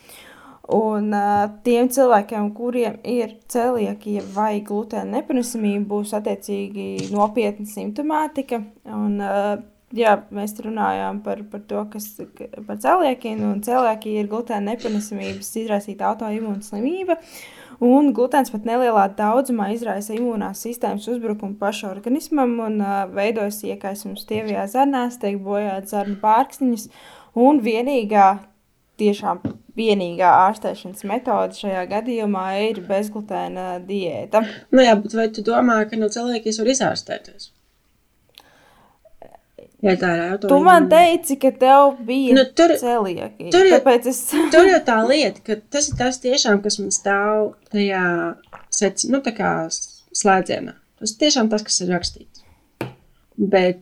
[0.73, 8.63] Un uh, tiem cilvēkiem, kuriem ir celiakija vai glutēna nepanesamība, būs attiecīgi nopietna simptomātika.
[8.89, 9.57] Un, uh,
[9.93, 12.07] jā, mēs runājām par, par to, kas
[12.39, 13.43] ka- par celiakiju.
[13.51, 17.19] Un celiakija ir glutēna nepanesamības izraisīta autoimūna slimība.
[17.83, 24.23] Un glutēns pat nelielā daudzumā izraisa imūnās sistēmas uzbrukumu pašu organismam un uh, veidojas iekaisums
[24.25, 26.89] stievajā zarnās, tiek bojāts zarnu pārksniņas.
[27.43, 28.31] Un vienīgā
[29.01, 29.41] tiešām
[29.79, 34.43] vienīgā ārstēšanas metode šajā gadījumā ir bezglutēna diēta.
[34.75, 37.51] Nu jā, bet vai tu domā, ka no cilvēkiem var izārstēties?
[39.83, 40.51] Ja tā ir autoimūna.
[40.53, 43.49] Tu man teici, ka tev bija Nu, tur- celiaki.
[43.51, 44.21] tur jau- es...
[44.53, 48.37] Tur jau tā lieta, ka tas ir tas tiešām, kas man stāv tajā
[48.71, 49.51] sec, nu, tā kā
[50.15, 50.77] slēdzienā.
[51.01, 52.45] Tas tiešām tas, kas ir rakstīts.
[53.39, 53.81] Bet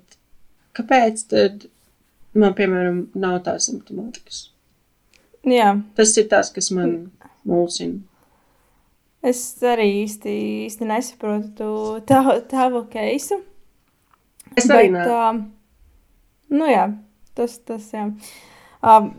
[0.72, 1.66] kāpēc tad
[2.34, 4.49] man, piemēram, nav tā simptomātikas?
[5.48, 7.10] Jā, Tas ir tas, kas man
[7.48, 8.00] mulsina.
[9.22, 10.34] es arī īsti,
[10.66, 11.70] īsti nesaprotu tu
[12.08, 13.40] tavu, tavu keisu.
[14.56, 15.06] Es arī nē.
[15.06, 15.40] uh,
[16.50, 16.86] nu jā,
[17.34, 18.08] tas, tas jā.
[18.10, 18.59] Uh,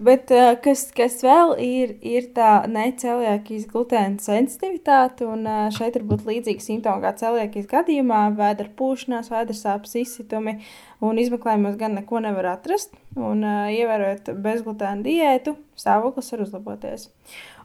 [0.01, 6.07] bet uh, kas, kas vēl ir, ir tā neceliakijas glutēna sensitivitāte, un uh, šeit var
[6.09, 10.57] būt līdzīgi simptomi kā celiakijas gadījumā, vēdera pūšanās, vēdera sāpes, izsitumi,
[11.05, 17.11] un izmeklējumos gan neko nevar atrast, un uh, ievērojot bezglutēna diētu, stāvoklis var uzlaboties.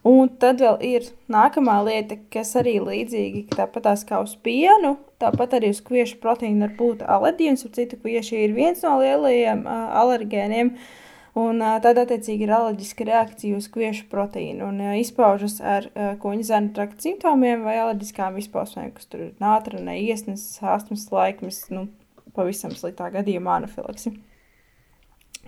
[0.06, 5.72] Un tad vēl ir nākamā lieta, kas arī līdzīgi tāpat kā uz pienu, tāpat arī
[5.72, 7.56] uz kviešu proteīnu var būt alerģija.
[7.56, 10.76] Un, citu, kvieši ir viens no lielajiem uh, alergēniem.
[11.37, 14.70] Un tad, attiecīgi, ir alerģiska reakcija uz kviešu proteīnu.
[14.70, 15.90] Un izpaužas ar
[16.22, 21.87] kuņģa zēna trakta simptomiem vai alerģiskām izpausmēm, kas tur ir nātra, neiesnes, astmas laikmes, nu,
[22.37, 24.14] pavisam sliktā gadījumā anafilaksi.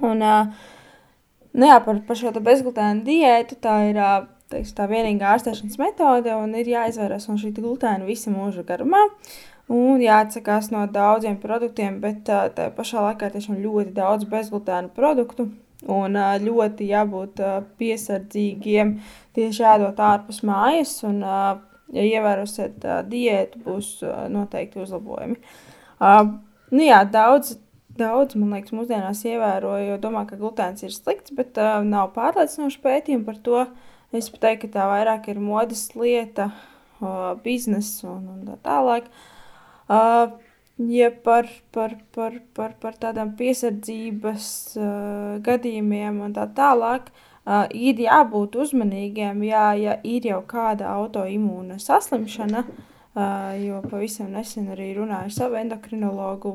[0.05, 4.01] Un, nu jā, par, par šo bezglutēnu diētu tā ir
[4.53, 9.07] teiks, tā vienīgā ārstēšanas metode un ir jāizvairās no šī glutēna visa mūža garumā.
[9.69, 15.51] Un jāatsakās no daudziem produktiem, bet uh, tā pašā laikā tiešām ļoti daudz bezglutēna produktu.
[15.87, 17.39] Un ļoti jābūt
[17.79, 18.97] piesardzīgiem
[19.39, 20.97] tieši ēdot ārpus mājas.
[21.07, 23.93] Un, ja ievērosiet diētu, būs
[24.35, 25.39] noteikti uzlabojumi.
[26.69, 27.55] Nu jā, daudz,
[27.99, 33.29] daudz, man liekas, mūsdienās ievēroju, jo domā, ka glutēns ir slikts, bet nav pārliecinoši pētījumi
[33.29, 33.63] par to.
[34.11, 36.51] Es pat teiktu, ka tā vairāk ir modes lieta,
[37.45, 39.11] biznesa un, un tā tālāk.
[40.79, 44.45] Ja par, par, par, par, par tādām piesardzības
[44.79, 51.81] uh, gadījumiem un tā tālāk, uh, ir jābūt uzmanīgiem, jā, ja ir jau kāda autoimūna
[51.83, 56.55] saslimšana, uh, jo pavisam nesen arī runāju ar savu endokrinologu.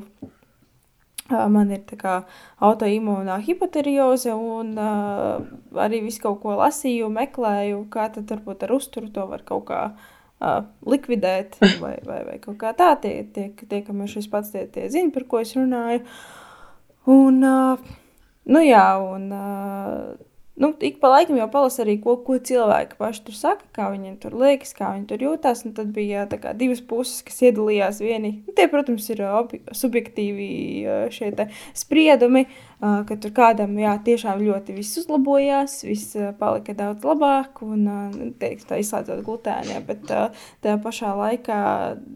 [1.27, 2.15] Uh, Man ir tā kā
[2.63, 5.43] autoimūnā hipoterioze, un uh,
[5.83, 9.83] arī visu kaut ko lasīju, meklēju, kā tad varbūt ar uzturu to var kaut kā
[9.91, 10.11] uh,
[10.89, 12.93] likvidēt, vai, vai, vai kaut kā tā.
[13.03, 16.03] Tie, tie, tie kam ir šis pats, tie, tie zina, par ko es runāju.
[17.13, 17.95] Un, uh,
[18.49, 20.13] nu jā, un uh,
[20.59, 24.19] nu, ik pa laikam jau palasa arī, ko, ko cilvēki paši tur saka, kā viņiem
[24.23, 25.65] tur liekas, kā viņi tur jūtās.
[25.67, 28.35] Un tad bija tā kā divas puses, kas iedalījās vieni.
[28.47, 30.49] Nu, tie, protams, ir obi- subjektīvi
[30.85, 31.33] uh, šie
[31.77, 37.85] spriedumi, uh, ka tur kādam jā, tiešām ļoti viss uzlabojās, viss palika daudz labāk, un
[37.87, 39.77] uh, teiks, tā izslēdzot glutēnu.
[39.87, 41.59] Bet tajā pašā laikā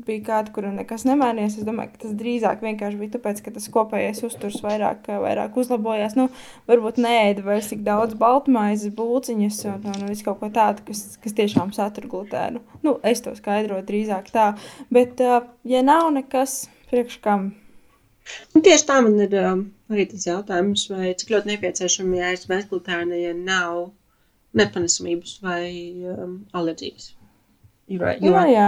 [0.08, 1.60] bija kāda, kuram nekas nemainījās.
[1.62, 6.17] Es domāju, ka tas drīzāk vienkārši bija tāpēc, ka tas kopējais uzturs vairāk, vairāk uzlabojās.
[6.19, 6.27] Nu,
[6.69, 11.38] varbūt neēda vairs tik daudz baltmaizes, būciņas un, un visu kaut ko tādu, kas, kas
[11.38, 12.63] tiešām satur glutēnu.
[12.84, 14.51] Nu, es to skaidroju drīzāk tā.
[14.93, 15.21] Bet,
[15.67, 17.51] ja nav nekas priekš kam,
[18.55, 19.63] Un tieši tā man ir um,
[19.93, 23.89] arī tas jautājums, vai cik ļoti nepieciešami ēst bezglutēna, ja nav
[24.57, 25.69] nepanesamības vai
[26.11, 27.13] um, alerģijas.
[27.87, 28.67] Jo, jo, jo, jā,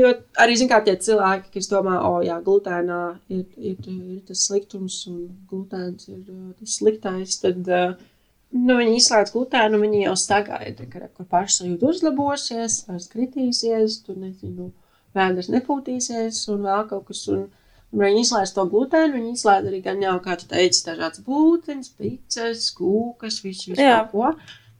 [0.00, 0.12] jo
[0.44, 3.00] arī zin, kā tie cilvēki, kas domā, o, jā, glutēnā
[3.32, 7.94] ir, ir, ir tas sliktums un glutēns ir uh, tas sliktais, tad uh,
[8.52, 14.70] nu, viņi izslēdz glutēnu, viņi jau sagaida, ka kur pašsajūta uzlabosies, vairs kritīsies, tur nezinu,
[15.16, 17.24] vēders nepūtīsies un vēl kaut kas.
[17.32, 17.48] Un
[17.92, 22.68] viņi izlaiž to glutēnu, viņi izlaiž arī gan jau, kā tu teici, dažādas būtnes, pices,
[22.76, 24.32] kūkas, visu, visu ko.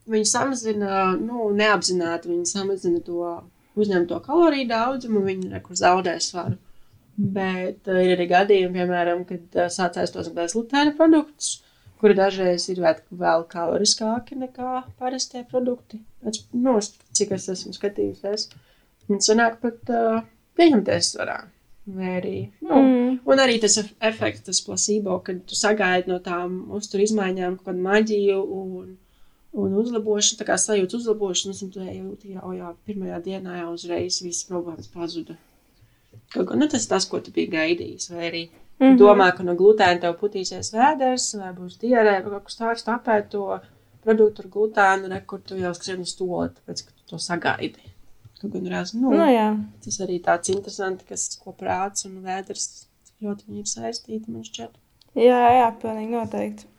[0.09, 3.35] Viņi samazina, nu, neapzināti, viņi samazina to
[3.79, 6.57] uzņemto kaloriju daudzumu, viņi rekur zaudē svaru.
[7.13, 11.59] Bet uh, ir arī gadījumi, piemēram, kad uh, sāc ēstos bezglutēna produktus,
[12.01, 16.01] kuri dažreiz ir vēl, kaloriskāki nekā parastie produkti.
[16.25, 16.79] Pēc, nu,
[17.13, 18.49] cik es esmu skatījusies.
[19.13, 20.23] Un sanāk pat uh,
[20.57, 21.43] pieņemties svarā.
[21.83, 22.75] Arī, nu,
[23.13, 23.19] Mm.
[23.25, 27.67] Un arī tas ef- efekts, tas placebo, kad tu sagaidi no tām uzturu izmaiņām kaut
[27.67, 28.97] kādu maģiju un,
[29.53, 34.21] un uzlabošanu, tā kā sajūta uzlabošanas, un tu jūti, jau, jā, pirmajā dienā jau uzreiz
[34.23, 35.35] viss problēmas pazuda.
[36.33, 38.97] Kaut kā, nu, tas ir tas, ko tu biji gaidījis, vai arī mm -hmm.
[38.97, 43.29] domā, ka no glutēna tev putīsies vēders, vai būs dierē, vai kaut kas tāds, tāpēc
[43.29, 43.59] to
[44.03, 47.92] produktu ar glutēnu, re, kur tu jau skrien uz to, tāpēc, ka tu to sagaidi.
[48.43, 49.49] Kaut gan reiz, nu, nu, jā.
[49.85, 52.65] Tas arī tāds interesants, kas ko prāts un vēders
[53.23, 54.27] ļoti viņi ir saistīti.
[54.27, 54.75] Man šķiet,
[55.13, 56.69] Jā, jā, pilnīgi noteikti.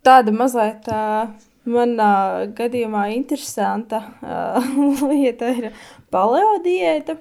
[0.00, 1.34] Tāda mazliet uh,
[1.68, 2.12] manā
[2.56, 4.00] gadījumā interesanta
[5.10, 5.66] lieta ir
[6.12, 7.18] paleo diēta.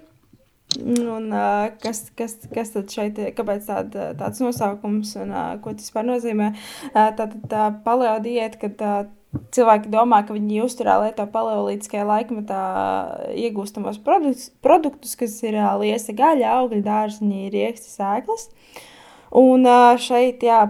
[0.79, 3.33] Un, uh, kas, kas, kas tad šeit ir?
[3.35, 6.53] Kāpēc tāda, tāds nosaukums un uh, ko tas vispār nozīmē?
[6.93, 8.99] Uh, tātad tā paleo diēta, kad uh,
[9.53, 12.61] cilvēki domā, ka viņi uzturā lieto paleolītiskajā laikmetā
[13.37, 18.49] iegūstamos produktus, produktus kas ir uh, liesa gaļa, augļi, dārziņi, rieksti, sēklas.
[19.37, 20.63] Un uh, šeit, jā,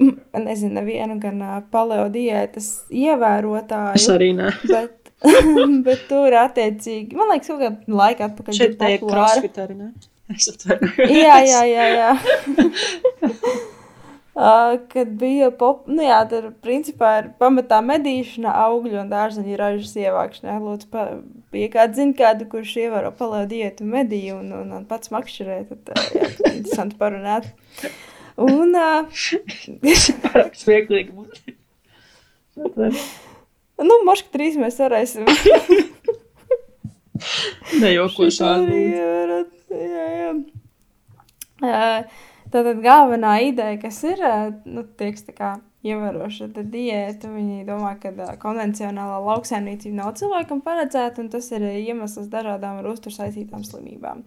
[0.46, 4.00] nezinu, nevienu gan uh, paleo diētas ievērotāju.
[4.00, 4.52] Es arī ne.
[4.72, 4.96] Bet,
[5.84, 9.90] bet tur attiecīgi, man liekas, kaut kādā laikā atpakaļ Šeit bija ir crossfit arī, ne?
[10.32, 11.10] Es atvainojos.
[11.20, 11.86] Jā, jā, jā.
[11.98, 12.10] jā.
[14.30, 19.96] Uh, kad bija pop, nu jā, tad principā ir pamatā medīšana, augļu un dārzeņu ražas
[19.98, 20.60] ievākšana.
[20.62, 21.06] Lūdzu, pa,
[21.58, 25.58] ja kāds zina kādu, kurš ievēro palēju diētu un medīju un, un, un pats makšķerē,
[25.72, 27.50] tad uh, jā, interesanti parunāt.
[28.40, 29.10] Un, uh,
[30.28, 31.10] Pārāk smieklīgi
[33.80, 35.26] nu, moška trīs mēs varēsim.
[39.00, 40.30] Varat, Jā, jā.
[41.60, 41.90] Ā,
[42.50, 44.22] Tātad galvenā ideja, kas ir,
[44.66, 45.50] nu, tieks tā kā
[45.86, 48.10] ievēroša diēta, viņi domā, ka
[48.42, 54.26] konvencionālā lauksaimniecība nav cilvēkam paredzēta, un tas ir iemesls dažādām ar uzturu saistītām slimībām.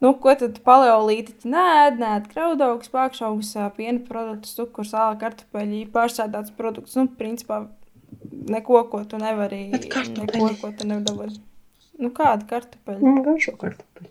[0.00, 1.98] Nu, ko tad paleolītiķi nēd?
[2.00, 6.96] Nēd graudaugus, pākšaugus, ā, piena produktus, cukuru, sāla, kartupeļi, pārsādāts produktus.
[6.96, 7.66] Nu, principā
[8.48, 11.40] neko, ko tu nevari, neko, ko tu nevari dabūt.
[12.00, 13.00] Nu, kāda kartupeļa?
[13.04, 14.10] Man garšo kartupeļu.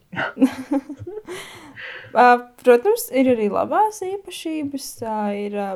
[2.14, 2.26] Ā,
[2.62, 4.90] Protams, ir arī labās īpašības.
[5.40, 5.70] Ir ā,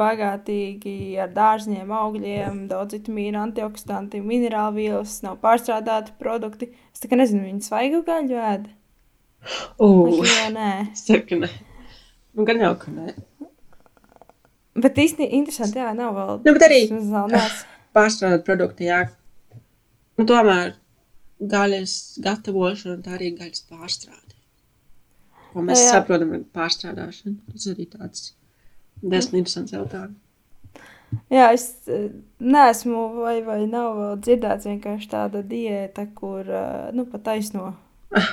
[0.00, 6.72] bagātīgi ar dārziem, augļiem, daudz vitamīnu, antioksidantu, minerālu vielas, nav pārstrādāti produkti.
[6.92, 8.66] Es tā kā nezinu, viņi svaigu gaļu ēd.
[9.84, 10.70] Ugh, nē.
[10.92, 11.50] es teiktu, ka ne.
[12.34, 13.12] Nu, gan jau, ka ne.
[14.74, 16.32] Bet īstenībā interesanti, jā, nav vēl.
[16.42, 16.88] Nu, bet arī-
[17.94, 19.04] Pārstrādāt produktu, jā.
[20.18, 20.72] Nu, tomēr
[21.50, 24.34] gaļas gatavošana, tā arī gaļas pārstrāde.
[25.52, 25.92] Ko mēs Jā, jā.
[25.98, 27.36] saprotam ar pārstrādāšanu.
[27.52, 28.24] Tas arī tāds
[29.02, 30.20] diezgan interesants jautājums.
[31.30, 32.08] Jā, es eh,
[32.42, 36.64] neesmu, vai, vai nav dzirdēts vienkārši tāda diēta, kur, ā,
[36.96, 37.68] nu, pat taisno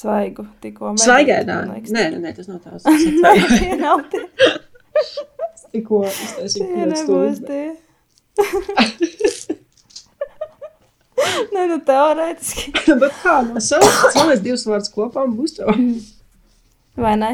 [0.00, 0.94] svaigu tikko.
[0.96, 1.60] medīt, Svaigēdā.
[1.70, 2.82] Nē, nē, nē, tas nav tās.
[3.60, 4.24] Tie nav tie.
[5.70, 7.66] Tikko iztaisīju Tie pieredzi nebūs tie.
[11.54, 12.72] Nē, nu teorētiski.
[13.02, 14.00] Bet kā no savas?
[14.14, 15.72] Salēs divas vārdas kopā būs tev.
[17.00, 17.32] Vai ne?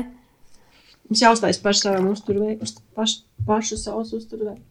[1.06, 2.66] Mums jāuztais paši savam uzturveidu,
[2.98, 4.64] paši, paši savus uzturveidu.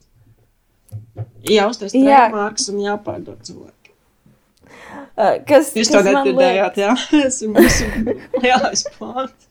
[1.48, 2.26] Jāuztais Jā.
[2.26, 3.72] trēmārks un jāpārdod cilvēki.
[5.48, 6.92] Kas, Jūs to nedzirdējāt, jā?
[7.16, 7.88] Ir mūsu
[8.42, 9.45] lielais plāns.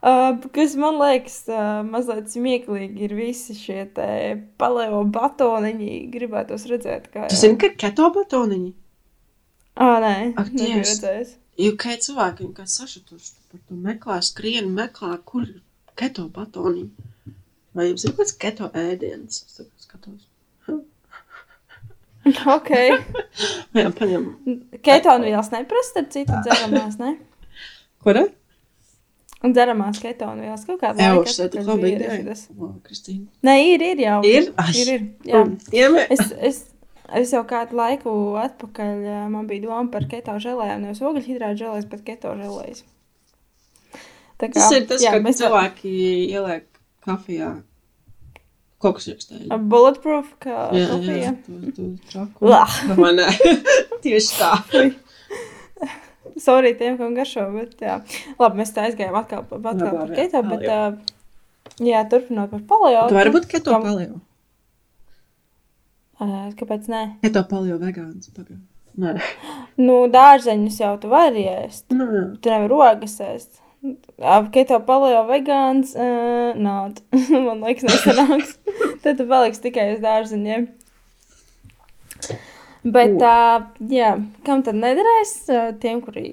[0.00, 3.82] Uh, kas man liekas, uh, mazliet smieklīgi ir visi šie
[4.60, 5.90] paleo batoniņi.
[6.14, 7.26] Gribētos redzēt, kā.
[7.28, 8.72] Tu zini, ka keto batoniņi?
[9.80, 11.36] Ah, nē, Ak, redzējis.
[11.60, 15.60] Jo kā cilvēki, kā sašutuši par to meklē, skrien, meklē, kur ir
[16.00, 16.88] keto batoniņi.
[17.76, 19.44] Vai jums ir kāds keto ēdiens?
[19.44, 20.26] Es tagad skatos.
[22.56, 22.68] Ok.
[23.78, 24.26] Jā, paņem.
[24.84, 27.14] Ketonu vielas neprasa, starp citu, dzeramās, ne?
[28.04, 28.26] Ko ne?
[29.40, 31.14] Un dzeramās ketonu vielas kaut kādā Jā,
[31.80, 32.10] bija.
[32.12, 32.42] arī tas.
[32.52, 33.24] O, Kristīna.
[33.46, 34.18] Nē, ir, ir jau.
[34.28, 34.50] Ir?
[34.60, 34.72] Ai.
[34.76, 35.06] Ir, ir.
[35.30, 35.40] Jā.
[35.80, 36.04] Iemē.
[36.12, 36.58] Es, es,
[37.22, 38.12] es jau kādu laiku
[38.42, 42.84] atpakaļ man bija doma par keto žēlējām, nevis ogļhidrātu žēlējas, bet keto žēlējas.
[44.40, 45.90] Tā Tas ir tas, jā, ka mēs cilvēki
[46.32, 46.68] ieliek
[47.04, 47.54] kafijā
[48.80, 49.58] koksriekstēļu.
[49.72, 51.34] Bulletproof, kā kafija.
[51.44, 52.48] tu, tu traku.
[52.48, 52.76] Lah.
[52.96, 53.20] Man.
[54.04, 54.52] Tieši tā.
[56.38, 58.00] Sorry tiem, kam garšo, bet jā.
[58.38, 60.76] Labi, mēs tā aizgājām atkal, atkal Labi, par keto, bet jā.
[60.76, 63.06] ā, jā, turpinot par paleo.
[63.08, 64.20] Tu vari būt keto kam- paleo.
[66.20, 67.02] Ā, Kāpēc nē?
[67.24, 68.28] Keto paleo vegāns.
[68.36, 68.60] Pagaid.
[69.00, 69.14] Nē.
[69.80, 71.86] Nu, dārzeņus jau tu vari ēst.
[71.94, 72.24] Nu, jā.
[72.42, 73.60] Tu nevari rogas ēst.
[74.52, 77.00] Keto paleo vegāns, uh, nāc.
[77.46, 78.58] Man liekas, nesanāks.
[79.00, 80.66] Tad tu paliksi tikai uz dārzeņiem.
[82.84, 84.14] Bet, uh, jā,
[84.46, 85.34] kam tad nederēs?
[85.82, 86.30] Tiem, kuri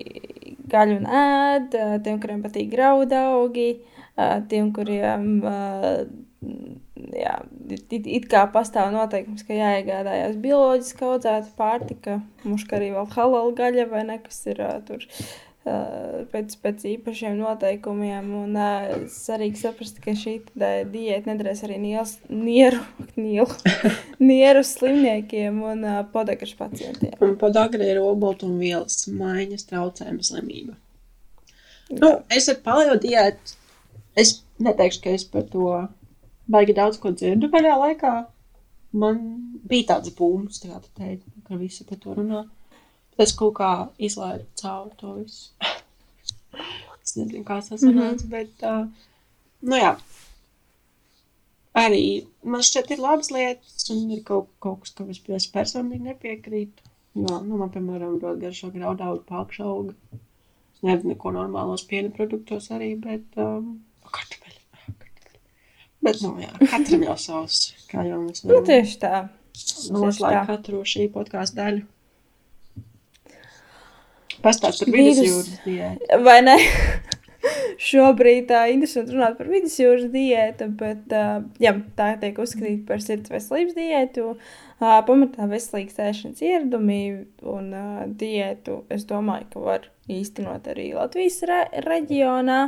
[0.72, 1.76] gaļu nēd,
[2.06, 3.70] tiem, kuriem patīk graudaugi,
[4.16, 5.42] ā, tiem, kuriem
[7.18, 7.34] jā,
[7.74, 13.88] it, it kā pastāv noteikums, ka jāiegādājās bioloģiski audzēta pārtika, muška arī vēl halal gaļa
[13.92, 15.06] vai ne, kas ir tur
[16.32, 18.30] pēc, pēc īpašiem noteikumiem.
[18.42, 18.70] Un ā,
[19.12, 22.82] svarīgi saprast, ka šī tā diēta nedarēs arī niels, nieru,
[23.20, 23.48] nielu,
[24.32, 27.16] nieru slimniekiem un ā, podekašu pacientiem.
[27.24, 30.78] Un podagri ir olbaltumvielas maiņas traucējuma slimība.
[31.94, 33.56] Nu, es ar paleo diētu,
[34.20, 35.70] es neteikšu, ka es par to
[36.52, 38.14] baigi daudz ko dzirdu pēdējā laikā.
[38.98, 39.24] Man
[39.68, 42.46] bija tāds būms, tā kā tu teici, ka visi par to runā.
[43.18, 45.52] Es kaut kā izlaidu cauri to visu.
[47.04, 48.30] es nezinu, kā tas sanāca, mm -hmm.
[48.30, 48.88] bet, uh,
[49.62, 49.96] nu jā.
[51.78, 52.04] Arī
[52.44, 56.88] man šķiet ir labas lietas, un ir kaut, kaut kas, kam es personīgi nepiekrītu.
[57.18, 59.94] Jo, nu, man, piemēram, ļoti garšo graudaugu pākšauga.
[60.76, 63.80] Es nedaru neko normālos piena produktos arī, bet, um,
[64.18, 64.62] kartupeļi.
[66.06, 69.28] Bet, nu, jā, katram jau savs, kā jau mēs Nu, tieši tā.
[69.92, 71.86] noslēgt katru šī podkāstu daļu.
[74.48, 76.20] Pastāst par vidusjūras diētu.
[76.24, 76.58] Vai ne?
[77.88, 83.04] Šobrīd tā ir interesanti runāt par vidusjūras diētu, bet uh, jā, tā tiek uzskatīta par
[83.04, 84.30] sirds veselības diētu.
[84.78, 87.02] Uh, pamatā veselīgas ēšanas ieradumi
[87.46, 92.62] un uh, diētu, es domāju, ka var īstenot arī Latvijas re reģionā.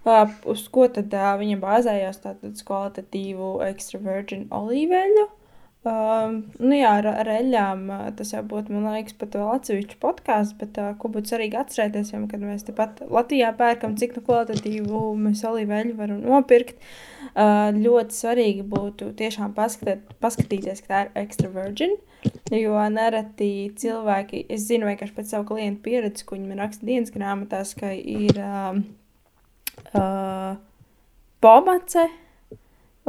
[0.00, 2.22] Uh, uz ko tad uh, viņa bāzējās?
[2.24, 5.28] Tātad kvalitatīvu extra virgin olīveļu.
[5.80, 7.86] Um, nu jā, ar, ar eļļām
[8.18, 12.10] tas jau būtu, man liekas, pat vēl atsevišķi podkāsts, bet uh, ko būtu svarīgi atcerēties,
[12.12, 16.84] jo, kad mēs tepat Latvijā pērkam, cik nu kvalitatīvu mēs olīveļu varam nopirkt,
[17.32, 21.96] uh, ļoti svarīgi būtu tiešām paskatīt, paskatīties, ka tā ir extra virgin,
[22.52, 23.50] jo nereti
[23.80, 27.96] cilvēki, es zinu vienkārši pēc savu klientu pieredzi, ko viņi man raksta dienas grāmatās, ka
[27.96, 28.84] ir um,
[29.94, 30.60] uh,
[31.40, 32.10] pomace,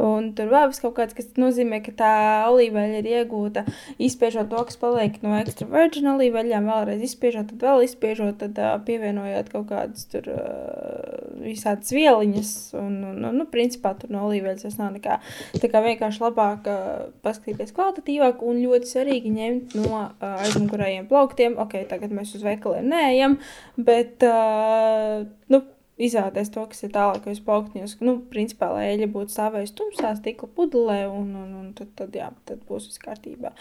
[0.02, 2.12] Un tur vēl kaut kāds, kas nozīmē, ka tā
[2.50, 3.62] olīveļa ir iegūta,
[4.02, 8.72] izspiežot to, kas paliek no extra virgin olīveļām, vēlreiz izspiežot, tad vēl izspiežot, tad uh,
[8.86, 12.50] pievienojot kaut kādas tur uh, visādas vieliņas.
[12.80, 15.20] Un, un, un, nu, principā tur no olīveļas tas nav nekā.
[15.62, 16.88] Tā kā vienkārši labāk uh,
[17.22, 21.54] paskatīties kvalitatīvāk un ļoti svarīgi ņemt no uh, aizmugurējiem plauktiem.
[21.62, 23.38] Ok, tagad mēs uz veikaliem neejam,
[23.78, 25.22] bet, uh,
[25.52, 25.62] nu,
[26.06, 27.98] izvēlēties to, kas ir tālākais plauktiņos.
[28.04, 32.32] Nu, principā, lai eļļa būtu stāvējusi tumsā, stikla pudelē, un, un, un tad, tad, jā,
[32.48, 33.52] tad būs viss kārtībā.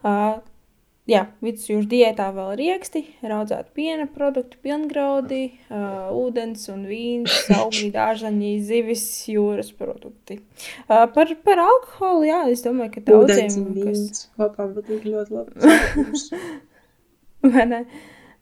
[0.00, 0.38] Uh,
[1.10, 5.40] jā, vidusjūras diētā vēl ir rieksti, raudzēt piena produkti, pilngraudi,
[5.70, 10.40] uh, ūdens un vīns, augļi, dārzaņi, zivis, jūras produkti.
[10.86, 14.28] Uh, par, par alkoholu, jā, es domāju, ka daudziem, kas...
[14.38, 15.74] Kopā būtu ļoti labi.
[17.54, 17.82] Vai ne?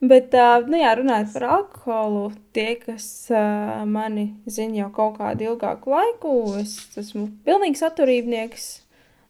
[0.04, 0.34] Bet,
[0.68, 3.06] nu jā, runājot par alkoholu, tie, kas
[3.88, 8.66] mani zina jau kaut kādu ilgāku laiku, es esmu pilnīgs atturībnieks.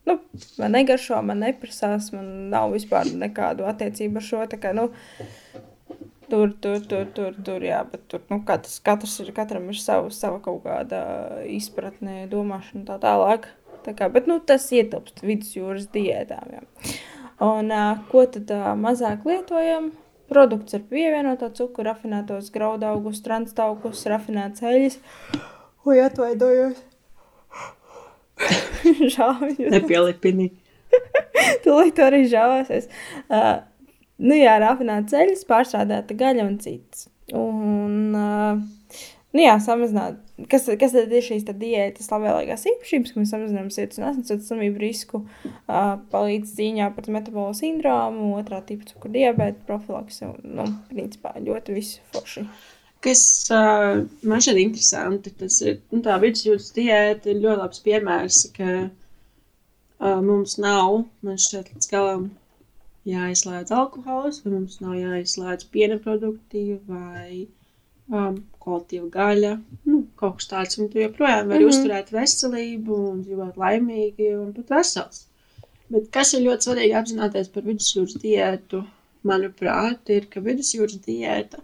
[0.07, 0.17] Nu,
[0.59, 4.43] man negaršo, man neprasās, man nav vispār nekādu attiecību ar šo.
[4.62, 4.89] Kā, nu,
[6.31, 10.11] tur, tur, tur, tur, tur, jā, bet tur, nu, katrs, katrs ir, katram ir sava,
[10.14, 11.03] sava kaut kāda
[11.51, 13.47] izpratne, domāšana tā tālāk.
[13.87, 16.64] Tā kā, bet, nu, tas ietilpst vidusjūras diētām, jā.
[17.47, 17.71] Un,
[18.11, 18.51] ko tad
[18.83, 19.93] mazāk lietojam?
[20.27, 24.99] Produkts ar pievienoto cukuru, rafinētos graudaugus, transtaukus, rafinētas eļļas.
[25.87, 26.81] Oi, atvainojos!
[29.16, 29.70] Žāvējos.
[29.72, 30.51] Nepielipini.
[31.64, 32.89] Tūlīt arī žāvēsies.
[33.31, 33.61] Uh,
[34.22, 37.07] nu jā, rafinētas eļļas, pārstrādāta gaļa un cits.
[37.35, 38.61] Un, uh,
[39.37, 44.01] nu jā, samazināt kas, kas tad ir šīs diētas labvēlīgās īpašības, ka mēs samazinām sirds
[44.01, 50.30] un asinsvadu slimību risku, uh, palīdz cīņā pret metabolo sindromu, otrā tipa cukuru diabetu, profilakse
[50.30, 52.47] un, nu, principā ļoti visu forši.
[53.05, 53.22] Kas
[53.55, 58.70] uh, man šķiet interesanti, tas ir nu, tā vidusjūras diēta ir ļoti labs piemērs, ka
[58.87, 62.30] uh, mums nav, man šķiet, līdz galam
[63.07, 67.47] jāizslēdz alkohols, vai mums nav jāizslēdz piena produkti vai
[68.11, 69.53] um, kvalitīva gaļa,
[69.91, 70.81] nu, kaut kas tāds.
[70.83, 71.75] Un tu joprojām vari mm -hmm.
[71.75, 75.27] uzturēt veselību un dzīvot laimīgi un pat vesels.
[75.93, 78.83] Bet kas ir ļoti svarīgi apzināties par vidusjūras diētu,
[79.27, 81.63] manuprāt, ir, ka vidusjūras diēta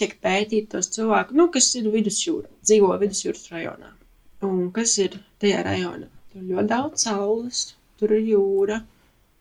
[0.00, 3.92] tiek pētīta tos cilvēku, nu, kas ir vidusjūra, dzīvo vidusjūras rajonā.
[4.44, 6.08] Un kas ir tajā rajonā?
[6.32, 7.62] Tur ļoti daudz saules,
[8.00, 8.82] tur ir jūra,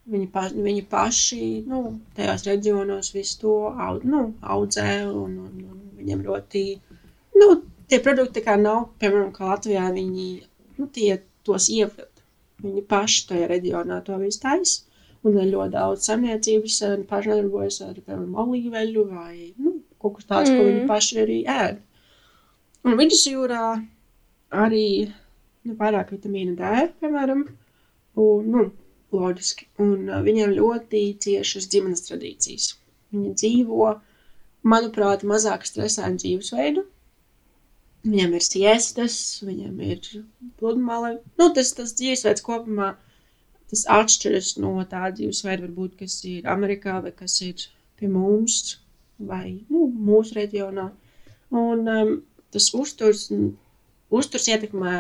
[0.06, 1.80] Viņi, pa, viņi paši nu,
[2.18, 6.62] tajos reģionos visu to aud, nu, audzē, un, un, un viņiem ļoti,
[7.42, 7.48] nu,
[7.90, 10.28] tie produkti nav, piemēram, kā Latvijā, viņi,
[10.78, 12.12] nu, tie tos ievild.
[12.62, 14.86] Viņi paši tajā reģionā to visu taisa,
[15.26, 16.78] un ir ļoti daudz samniecības,
[17.10, 20.56] pašdarbojas ar, piemēram, olīveļu vai, nu, kaut kas tāds, mm.
[20.56, 20.88] ko viņi mm.
[20.94, 21.84] paši arī ēd.
[22.86, 23.66] Un vidusjūrā
[24.64, 24.88] arī,
[25.66, 27.46] nu, vairāk vitamīna D, piemēram,
[28.22, 28.68] un, nu,
[29.20, 29.70] loģiski.
[29.82, 32.74] Un viņiem ļoti ciešas ģimenes tradīcijas.
[33.16, 33.94] Viņi dzīvo,
[34.68, 36.86] manuprāt, mazāk stresainu dzīvesveidu.
[38.06, 40.12] Viņam ir siestas, viņam ir
[40.60, 41.16] pludmale.
[41.40, 42.94] Nu, tas, tas dzīvesveids kopumā
[43.72, 47.66] tas atšķiras no tā dzīvesveida, varbūt, kas ir Amerikā vai kas ir
[48.00, 48.78] pie mums
[49.18, 50.90] vai nu, mūsu reģionā.
[51.56, 52.12] Un um,
[52.54, 53.30] tas uzturs,
[54.14, 54.96] uzturs ietekmē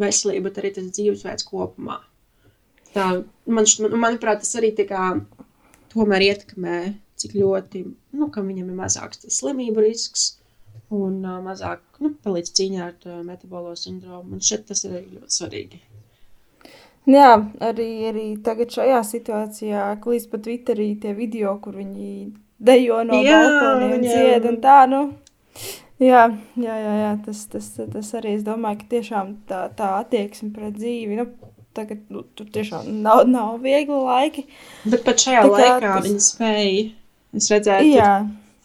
[0.00, 2.00] veselība, bet arī tas dzīvesveids kopumā.
[2.94, 3.08] Tā,
[3.46, 5.08] man, man, manuprāt, tas arī tā kā
[5.94, 6.78] tomēr ietekmē,
[7.18, 7.84] cik ļoti,
[8.18, 10.34] nu, ka viņam ir mazāks tas slimību risks
[10.94, 14.36] un uh, mazāk, nu, palīdz cīņā ar uh, metabolo sindromu.
[14.36, 15.82] Un šeit tas ir ļoti svarīgi.
[17.10, 22.12] Jā, arī, arī tagad šajā situācijā, klīst pat Twitterī tie video, kur viņi
[22.64, 25.02] dejo no balkoniem un dzied un tā, nu,
[26.00, 26.22] jā,
[26.56, 30.78] jā, jā, jā tas, tas, tas arī, es domāju, ka tiešām tā, tā attieksme pret
[30.78, 34.46] dzīvi, nu, tagad, nu, tur tiešām nav, nav viegli laiki.
[34.86, 36.06] Bet pat šajā tā laikā tas...
[36.06, 36.84] viņi spēja,
[37.40, 38.12] es redzēju, jā.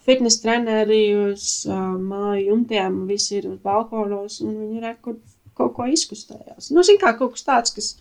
[0.06, 5.18] fitness treneri uz uh, māju jumtiem, visi ir uz balkonos, un viņi rekur
[5.58, 6.70] kaut ko izkustējās.
[6.74, 7.92] Nu, zin kā kaut kas tāds, kas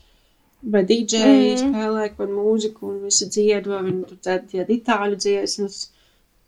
[0.64, 1.62] vai DJ mm.
[1.62, 5.86] spēlē kaut mūziku, un visi dzied, vai viņi tur dzied itāļu dziesmas.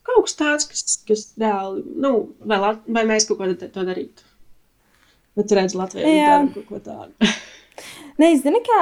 [0.07, 2.15] Kaut kas tāds, kas, kas reāli, nu,
[2.47, 2.59] vai,
[2.89, 4.27] vai mēs kaut ko to darītu.
[5.37, 7.31] Bet tu redzi Latvijā dara kaut ko tādu.
[8.19, 8.81] Zinu, kā,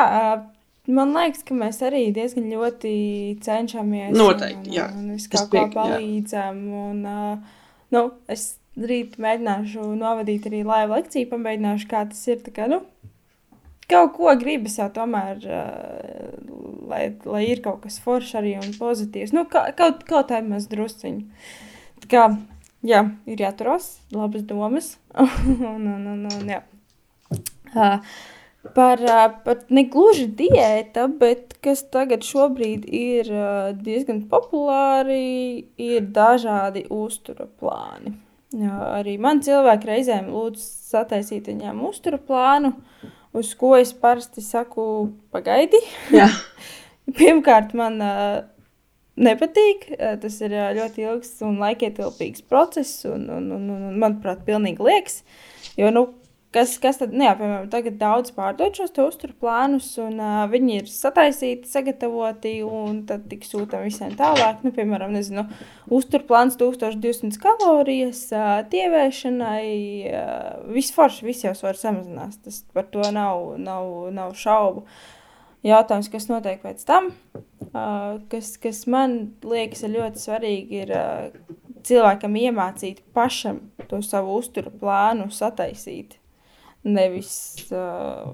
[0.90, 2.94] man liekas, ka mēs arī diezgan ļoti
[3.46, 4.16] cenšamies.
[4.18, 4.88] Noteikti, un, jā.
[4.96, 6.64] Un, visu kaut kā palīdzam.
[6.86, 7.04] Un,
[7.94, 8.50] nu, es
[8.80, 12.82] rīt mēģināšu novadīt arī laivu lekciju, pamēģināšu, kā tas ir, kā, nu,
[13.90, 16.30] kaut ko gribas jau tomēr, uh,
[16.90, 19.34] lai, lai ir kaut kas foršs arī un pozitīvs.
[19.36, 21.26] Nu, ka, kaut, kaut tā maz drusciņi.
[22.06, 22.26] Tā kā,
[22.86, 24.94] jā, ir jāturās, labas domas.
[25.20, 26.64] un, un, un, un, jā.
[27.70, 28.00] Uh,
[28.76, 29.02] par,
[29.46, 33.30] par negluži diēta, bet kas tagad šobrīd ir
[33.82, 38.16] diezgan populāri, ir dažādi uztura plāni.
[38.58, 42.74] Jā, arī man cilvēki reizēm lūdz sataisīt viņiem uztura plānu.
[43.38, 45.78] Uz ko es parasti saku, pagaidi.
[47.20, 48.40] Pirmkārt, man uh,
[49.22, 49.86] nepatīk.
[50.22, 55.22] Tas ir ļoti ilgs un laikietilpīgs process, un, un, un, un manuprāt, pilnīgi liekas.
[55.78, 56.08] Jo, nu,
[56.50, 60.80] Kas, kas tad, nu jā, piemēram, tagad daudz pārdod šos uzturu plānus, un uh, viņi
[60.80, 64.64] ir sataisīti, sagatavoti, un tad tiks sūtām visiem tālāk.
[64.66, 65.44] Nu, piemēram, nezinu,
[65.94, 69.70] uzturu plāns 1200 kalorijas, uh, tievēšanai,
[70.10, 72.40] uh, viss forši, viss jau var samazinās.
[72.42, 74.88] Tas par to nav, nav, nav šaubu.
[75.70, 81.54] Jautājums, kas notiek pēc tam, uh, kas, kas man liekas ļoti svarīgi, ir uh,
[81.86, 86.18] cilvēkam iemācīt pašam to savu uzturu plānu sataisīt
[86.88, 87.34] nevis
[87.74, 88.32] uh,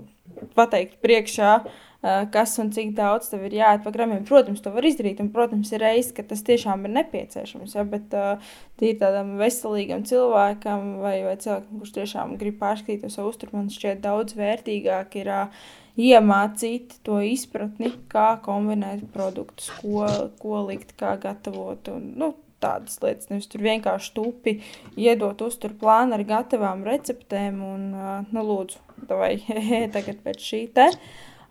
[0.57, 4.25] pateikt priekšā, uh, kas un cik daudz tev ir jāiet pa gramiem.
[4.27, 7.77] Protams, to var izdarīt, un, protams, ir reizes, ka tas tiešām ir nepieciešams.
[7.77, 13.13] Ja, bet uh, tīri tādam veselīgam cilvēkam vai, vai cilvēkam, kurš tiešām grib pārskatīt to
[13.13, 20.07] savu uzturu, man šķiet daudz vērtīgāk ir uh, iemācīt to izpratni, kā kombinēt produktus, ko,
[20.41, 21.89] ko likt, kā gatavot.
[21.93, 22.33] Un, nu,
[22.65, 23.29] tādas lietas.
[23.31, 24.57] Nevis tur vienkārši tupi
[24.99, 27.89] iedot uzturu plānu ar gatavām receptēm un,
[28.31, 29.35] nu, lūdzu, vai
[29.95, 30.89] tagad pēc šī te.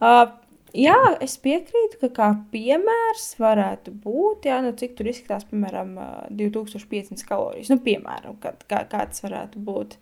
[0.03, 0.27] Uh,
[0.75, 5.95] jā, es piekrītu, ka kā piemērs varētu būt, jā, nu, cik tur izskatās, piemēram,
[6.35, 7.73] 2500 kalorijas.
[7.73, 9.99] Nu, piemēram, kā, kā, kā tas varētu būt.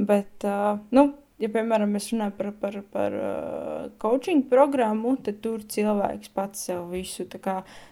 [0.00, 1.10] Bet, uh, nu,
[1.40, 6.90] ja, piemēram, mēs runājam par, par, par uh, coaching programmu, tad tur cilvēks pats sev
[6.92, 7.26] visu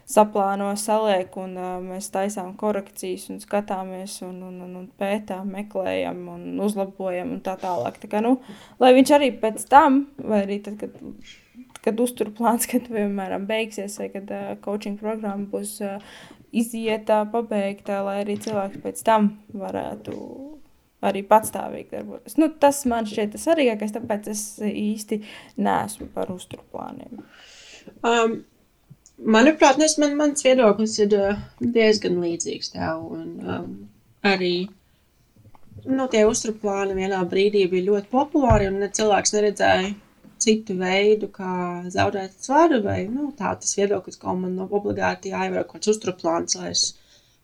[0.09, 6.23] saplāno, saliek, un uh, mēs taisām korekcijas, un skatāmies, un, un, un, un pētām, meklējam,
[6.35, 7.99] un uzlabojam, un tā tālāk.
[8.01, 8.37] Tā kā, nu,
[8.81, 10.99] lai viņš arī pēc tam, vai arī tad, kad,
[11.85, 15.97] kad uzturplāns, kad, piemēram, beigsies, vai kad uh, coaching programma būs uh,
[16.53, 20.15] izietā, pabeigta, lai arī cilvēks pēc tam varētu
[21.05, 22.37] arī patstāvīgi darboties.
[22.39, 25.21] Nu, tas man šķiet tas svarīgākais, tāpēc es īsti
[25.63, 27.21] neesmu par uzturplāniem.
[28.05, 28.35] Um,
[29.19, 33.07] manuprāt, es, man, mans viedoklis ir uh, diezgan līdzīgs tev.
[33.15, 33.71] Un, um,
[34.27, 34.53] arī
[35.87, 39.93] nu, tie uzturplāni vienā brīdī bija ļoti populāri, un ne, cilvēks neredzēja
[40.39, 42.81] citu veidu, kā zaudēt svaru.
[42.83, 46.89] Vai, nu, tā tas viedoklis, ka man obligāti jāievēro kaut kāds uzturplāns, lai es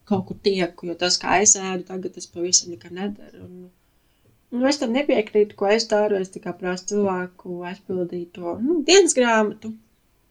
[0.10, 3.45] kaut kur tieku, jo tas, kā es ēdu, tagad es pavisam nekad nedaru.
[3.45, 3.70] Un,
[4.53, 6.20] nu, es tam nepiekrītu, ko es daru.
[6.22, 9.74] Es tikai prasu cilvēku aizpildīt to nu, dienas grāmatu,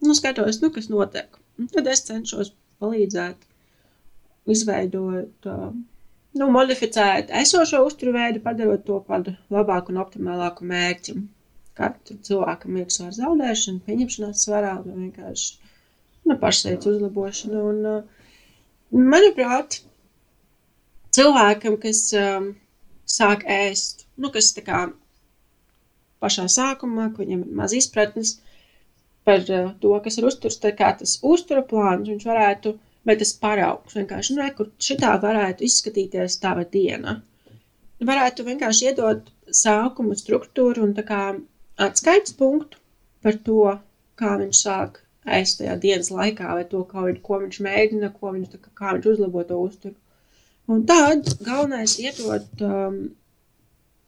[0.05, 1.41] nu, skatos, nu, kas notiek.
[1.59, 3.45] Un tad es cenšos palīdzēt,
[4.55, 5.51] izveidot,
[6.39, 11.19] nu, modificēt esošo uzturveidu, padarot to par labāku un optimālāku mērķi.
[11.75, 15.57] Katru cilvēkam ir svara zaudēšana, pieņemšanās svarā vai vienkārši
[16.29, 17.63] nu, pašsaites uzlabošana.
[17.71, 18.14] Un, uh,
[18.95, 19.81] Manuprāt,
[21.17, 22.53] cilvēkam, kas um,
[23.11, 24.85] sāk ēst, nu, kas tā kā
[26.23, 28.37] pašā sākumā, ka viņam ir maz izpratnes
[29.27, 32.77] par uh, to, kas ir uzturs, tā kā tas uztura plāns, viņš varētu,
[33.09, 37.19] vai tas paraugs vienkārši, nu, kur šitā varētu izskatīties tava diena.
[38.05, 41.23] Varētu vienkārši iedot sākuma struktūru un tā kā
[41.83, 42.79] atskaites punktu
[43.25, 43.75] par to,
[44.21, 48.33] kā viņš sāk ēst tajā dienas laikā, vai to, kā viņš, ko viņš mēģina, ko
[48.35, 49.95] viņš, tā, kā viņš uzlabo to uzturu.
[50.69, 52.99] Un tad galvenais iedot um,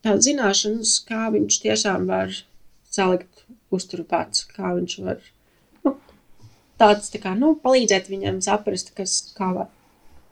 [0.05, 2.33] tādas zināšanas, kā viņš tiešām var
[2.93, 5.21] salikt uzturu pats, kā viņš var
[5.85, 5.97] nu,
[6.81, 9.69] tāds tā kā, nu, palīdzēt viņam saprast, kas, kā var,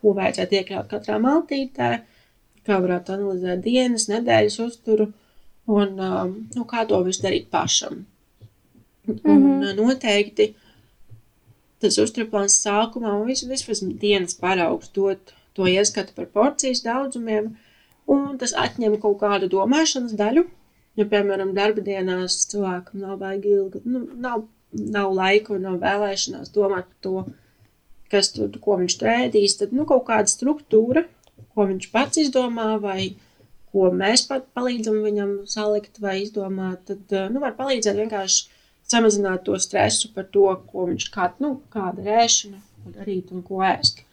[0.01, 1.91] ko vajadzētu iekļaut katrā maltītē,
[2.65, 5.11] kā varētu analizēt dienas, nedēļas uzturu
[5.69, 8.05] un um, nu, kā to visu darīt pašam.
[9.05, 9.75] Un mm -hmm.
[9.77, 10.55] noteikti
[11.85, 17.53] tas uzturplāns sākumā un visu, vismaz dienas paraugs dot to ieskatu par porcijas daudzumiem,
[18.11, 20.45] un tas atņem kaut kādu domāšanas daļu.
[20.95, 26.53] Ja, piemēram, darba dienās cilvēkam nav baigi ilgi, nu, nav, nav laika un nav vēlēšanās
[26.55, 27.25] domāt par to,
[28.11, 31.03] kas tur, ko viņš tur ēdīs, tad, nu, kaut kāda struktūra,
[31.55, 33.15] ko viņš pats izdomā, vai
[33.75, 38.54] ko mēs pat palīdzam viņam salikt vai izdomāt, tad, nu, var palīdzēt vienkārši
[38.91, 43.45] samazināt to stresu par to, ko viņš kā, nu, kāda ir ēšana, ko darīt un
[43.45, 44.03] ko ēst.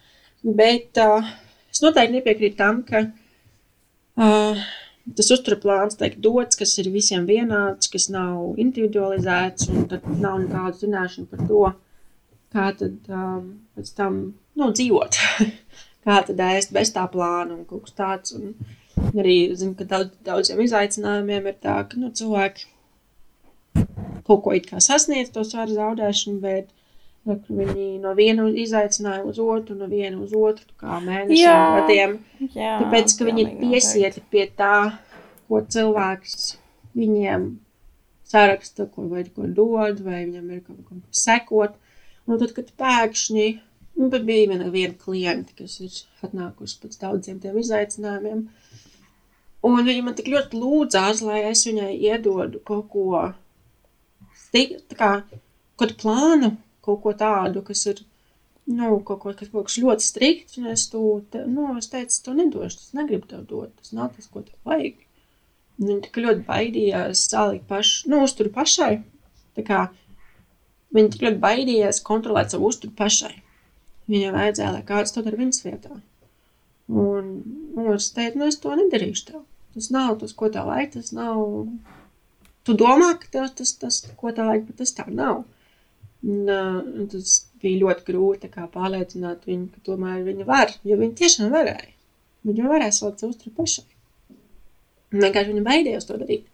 [0.43, 1.27] Bet uh,
[1.71, 4.63] es noteikti nepiekrītu tam, ka uh,
[5.17, 10.85] tas uzturplāns tiek dots, kas ir visiem vienāds, kas nav individualizēts, un tad nav nekādu
[10.87, 11.65] zināšanu par to,
[12.53, 14.21] kā tad um, pēc tam
[14.59, 15.19] nu, dzīvot,
[16.07, 18.37] kā tad ēst bez tā plāna un kaut kas tāds.
[18.39, 18.55] Un
[19.19, 22.72] arī zinu, ka daudz, daudziem izaicinājumiem ir tā, ka nu, cilvēki
[24.27, 26.71] kaut ko it kā sasniedz to svaru zaudēšanu, bet
[27.29, 32.17] nu, viņi no viena izaicinājumu uz otru, no viena uz otru, kā mēnešiem gadiem.
[32.51, 34.77] Jā, tāpēc, ka viņi ir piesieti pie tā,
[35.49, 36.57] ko cilvēks
[36.99, 37.51] viņiem
[38.33, 41.77] saraksta, ko vai ko dod, vai viņam ir kaut kam sekot.
[42.29, 43.47] Un tad, kad pēkšņi,
[43.99, 48.45] nu, bija viena, viena klienta, kas ir atnākusi pēc daudziem tiem izaicinājumiem,
[49.69, 53.25] un viņa man tik ļoti lūdzās, lai es viņai iedodu kaut ko
[54.99, 55.13] kā
[55.81, 58.03] kaut plānu, kaut ko tādu, kas ir,
[58.71, 62.19] nu, kaut, ko, kas, kaut kas ļoti strikts, un es to, te, nu, es teicu,
[62.27, 65.01] to nedošu, tas negribu tev dot, tas nav tas, ko tev vajag.
[65.81, 68.93] Un viņi tik ļoti baidījās salikt pašu, nu, uzturu pašai,
[69.57, 69.87] tā kā
[70.95, 73.35] viņi tik ļoti baidījās kontrolēt savu uzturu pašai.
[74.13, 75.97] Viņam vajadzēja, lai kāds to dara viņas vietā.
[76.93, 77.33] Un,
[77.79, 79.43] un es teicu, nu, es to nedarīšu tev.
[79.73, 81.41] Tas nav tas, ko tev vajag, tas nav
[82.67, 85.43] tu domā, ka tev tas, tas, ko tā vajag, bet tas tā nav.
[86.23, 91.51] Un, uh, tas bija ļoti grūti pārliecināt viņu, ka tomēr viņa var, jo viņa tiešām
[91.55, 91.91] varēja.
[92.47, 93.85] Viņa varēja salikt savu uzturu pašai.
[95.13, 96.49] Un vienkārši viņa baidījās to darīt.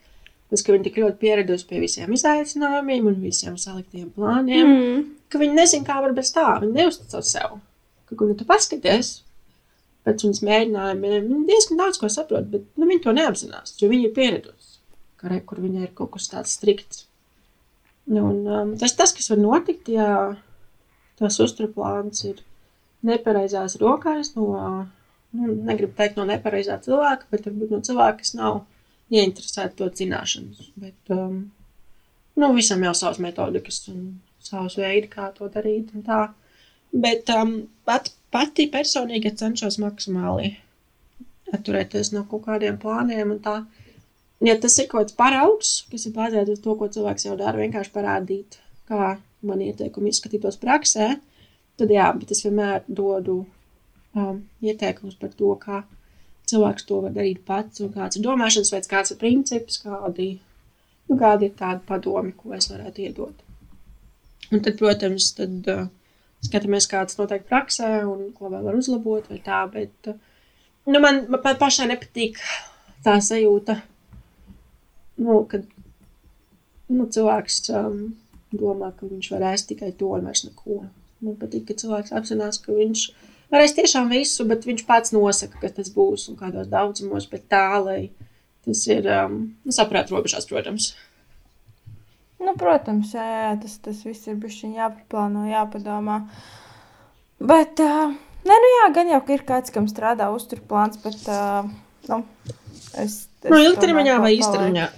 [0.48, 5.02] Tas, ka viņa tik ļoti pieradusi pie visiem izaicinājumiem un visiem saliktiem plāniem, mm.
[5.28, 6.46] ka viņa nezina, kā var bez tā.
[6.62, 7.58] Viņa neuzticas sev.
[8.08, 9.18] Ka, kur nu tu paskaties
[10.08, 14.08] pēc viņas mēģinājumiem, viņa diezgan daudz ko saprot, bet nu, viņa to neapzinās, jo viņa
[14.08, 14.67] ir pieradusi
[15.18, 17.06] ka re, kur viņai ir kaut kas tāds strikts.
[18.08, 20.08] Nu, un, um, tas tas, kas var notikt, ja
[21.18, 22.40] tas uzturplāns ir
[23.06, 24.48] nepareizās rokās no,
[25.36, 28.62] nu, negribu teikt no nepareizā cilvēka, bet varbūt no cilvēka, kas nav
[29.12, 30.70] ieinteresēti to zināšanas.
[30.78, 31.42] Bet, um,
[32.38, 35.92] nu, visam jau savas metodikas un savas veidi, kā to darīt.
[36.92, 37.58] Bet um,
[37.88, 40.54] pat, pati personīgi cenšos maksimāli
[41.54, 43.58] atturēties no kaut kādiem plāniem un tā
[44.46, 47.58] ja tas ir kaut kāds paraugs, kas ir bāzēts uz to, ko cilvēks jau dara,
[47.58, 48.58] vienkārši parādīt,
[48.88, 49.16] kā
[49.46, 51.12] man ieteikumi izskatītos praksē,
[51.78, 53.40] tad jā, bet es vienmēr dodu
[54.18, 55.82] um, ieteikumus par to, kā
[56.48, 60.30] cilvēks to var darīt pats, un kāds ir domāšanas veids, kāds ir princips, kādi,
[61.10, 63.44] nu, kādi ir tādi padomi, ko es varētu iedot.
[64.48, 65.84] Un tad, protams, tad uh,
[66.46, 70.16] skatāmies, kāds notiek praksē un ko vēl var uzlabot vai tā, bet, uh,
[70.88, 72.40] nu, man, man pašai nepatīk
[73.04, 73.76] tā sajūta,
[75.18, 75.66] nu, kad
[76.88, 77.98] nu, cilvēks um,
[78.54, 80.84] domā, ka viņš var ēst tikai to un vairs neko.
[81.24, 83.08] Man patīk, ka cilvēks apzinās, ka viņš
[83.52, 87.66] varēs tiešām visu, bet viņš pats nosaka, ka tas būs un kādos daudzumos, bet tā,
[87.82, 88.00] lai
[88.66, 90.92] tas ir um, nu, saprāt robežās, protams.
[92.38, 96.20] Nu, protams, jā, jā, tas, tas viss ir bijis jāpaplāno, jāpadomā.
[97.42, 98.14] Bet, uh,
[98.46, 101.66] nē, nu jā, gan jau ir kāds, kam strādā uzturplāns, bet, uh,
[102.06, 102.22] nu,
[103.02, 104.88] es No nu, ilgtermiņā vai īstermiņā?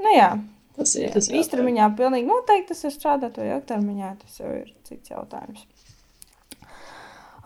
[0.00, 0.30] Nu, jā,
[0.78, 1.10] tas ir.
[1.12, 5.66] Tas īstermiņā pilnīgi noteikti tas ir strādāt, vai ilgtermiņā tas jau ir cits jautājums.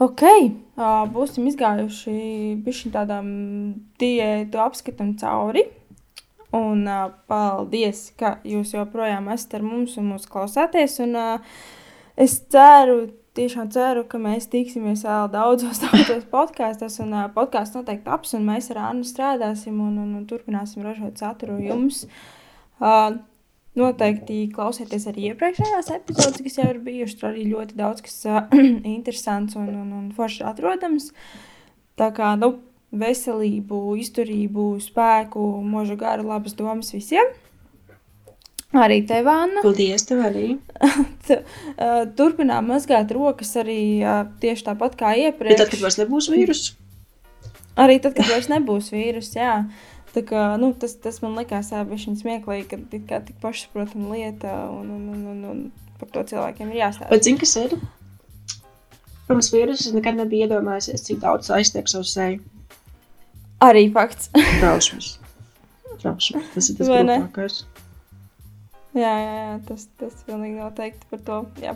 [0.03, 2.15] Ok, uh, būsim izgājuši
[2.63, 3.27] bišķiņ tādām
[4.03, 5.67] diētu apskatam cauri.
[6.55, 11.01] Un uh, paldies, ka jūs joprojām esat ar mums un mūs klausāties.
[11.03, 11.63] Un, uh,
[12.15, 13.09] es ceru,
[13.39, 18.49] tiešām ceru, ka mēs tiksimies vēl daudzos, daudzos podkāstos, un uh, podkāsts noteikti taps, un
[18.49, 22.05] mēs ar Annu strādāsim un, un, un turpināsim ražot saturu jums.
[22.81, 23.21] Uh,
[23.75, 27.17] Noteikti klausieties arī iepriekšējās epizodes, kas jau ir bijušas.
[27.19, 28.45] Tur arī ļoti daudz kas uh,
[28.97, 31.09] interesants un, un, un forši atrodams.
[31.99, 32.53] Tā kā nu,
[32.95, 37.35] veselību, izturību, spēku, mūža garu, labas domas visiem.
[38.75, 39.63] Arī tev, Anna.
[39.63, 40.55] Paldies, tev arī.
[41.75, 45.57] Uh, Turpinām mazgāt rokas arī uh, tieši tāpat kā Bet iepriekš.
[45.57, 46.75] tad, kad vairs nebūs vīrusu,
[47.81, 49.55] Arī tad, kad vairs nebūs vīrusu, jā.
[50.15, 54.53] Tā kā, nu, tas, tas man likās viņa smieklīgi, ka tā kā tik pašsaprotama lieta,
[54.71, 57.11] un, un, un, un, un par to cilvēkiem ir jāstāsta.
[57.11, 57.75] bet zini, kas ir?
[59.27, 62.43] Pirms vīrusu es nekad nebiju iedomājies, cik daudz aiztiek savu seju.
[63.65, 64.31] Arī fakts.
[64.61, 65.15] Trausmas.
[66.03, 66.53] Trausmas.
[66.55, 67.63] Tas ir tas grūtākais.
[68.95, 71.41] Jā, jā, jā, tas, tas pilnīgi noteikti par to.
[71.63, 71.75] Jā.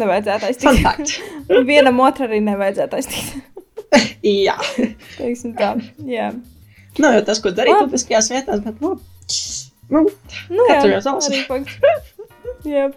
[0.00, 1.14] Nevajadzētu aiztikt.
[1.70, 3.46] Vienam otram arī nevajadzētu aiztikt.
[4.46, 4.56] Jā.
[5.16, 5.72] Teiksim tā.
[6.06, 6.30] Jā.
[7.00, 8.96] Nav jau tas, ko darīt publiskajās vietās, bet, nu,
[9.90, 10.04] nu
[10.50, 11.28] Nu, jā, Katru jau savs.
[11.30, 11.78] arī fakts.
[12.74, 12.90] Jā.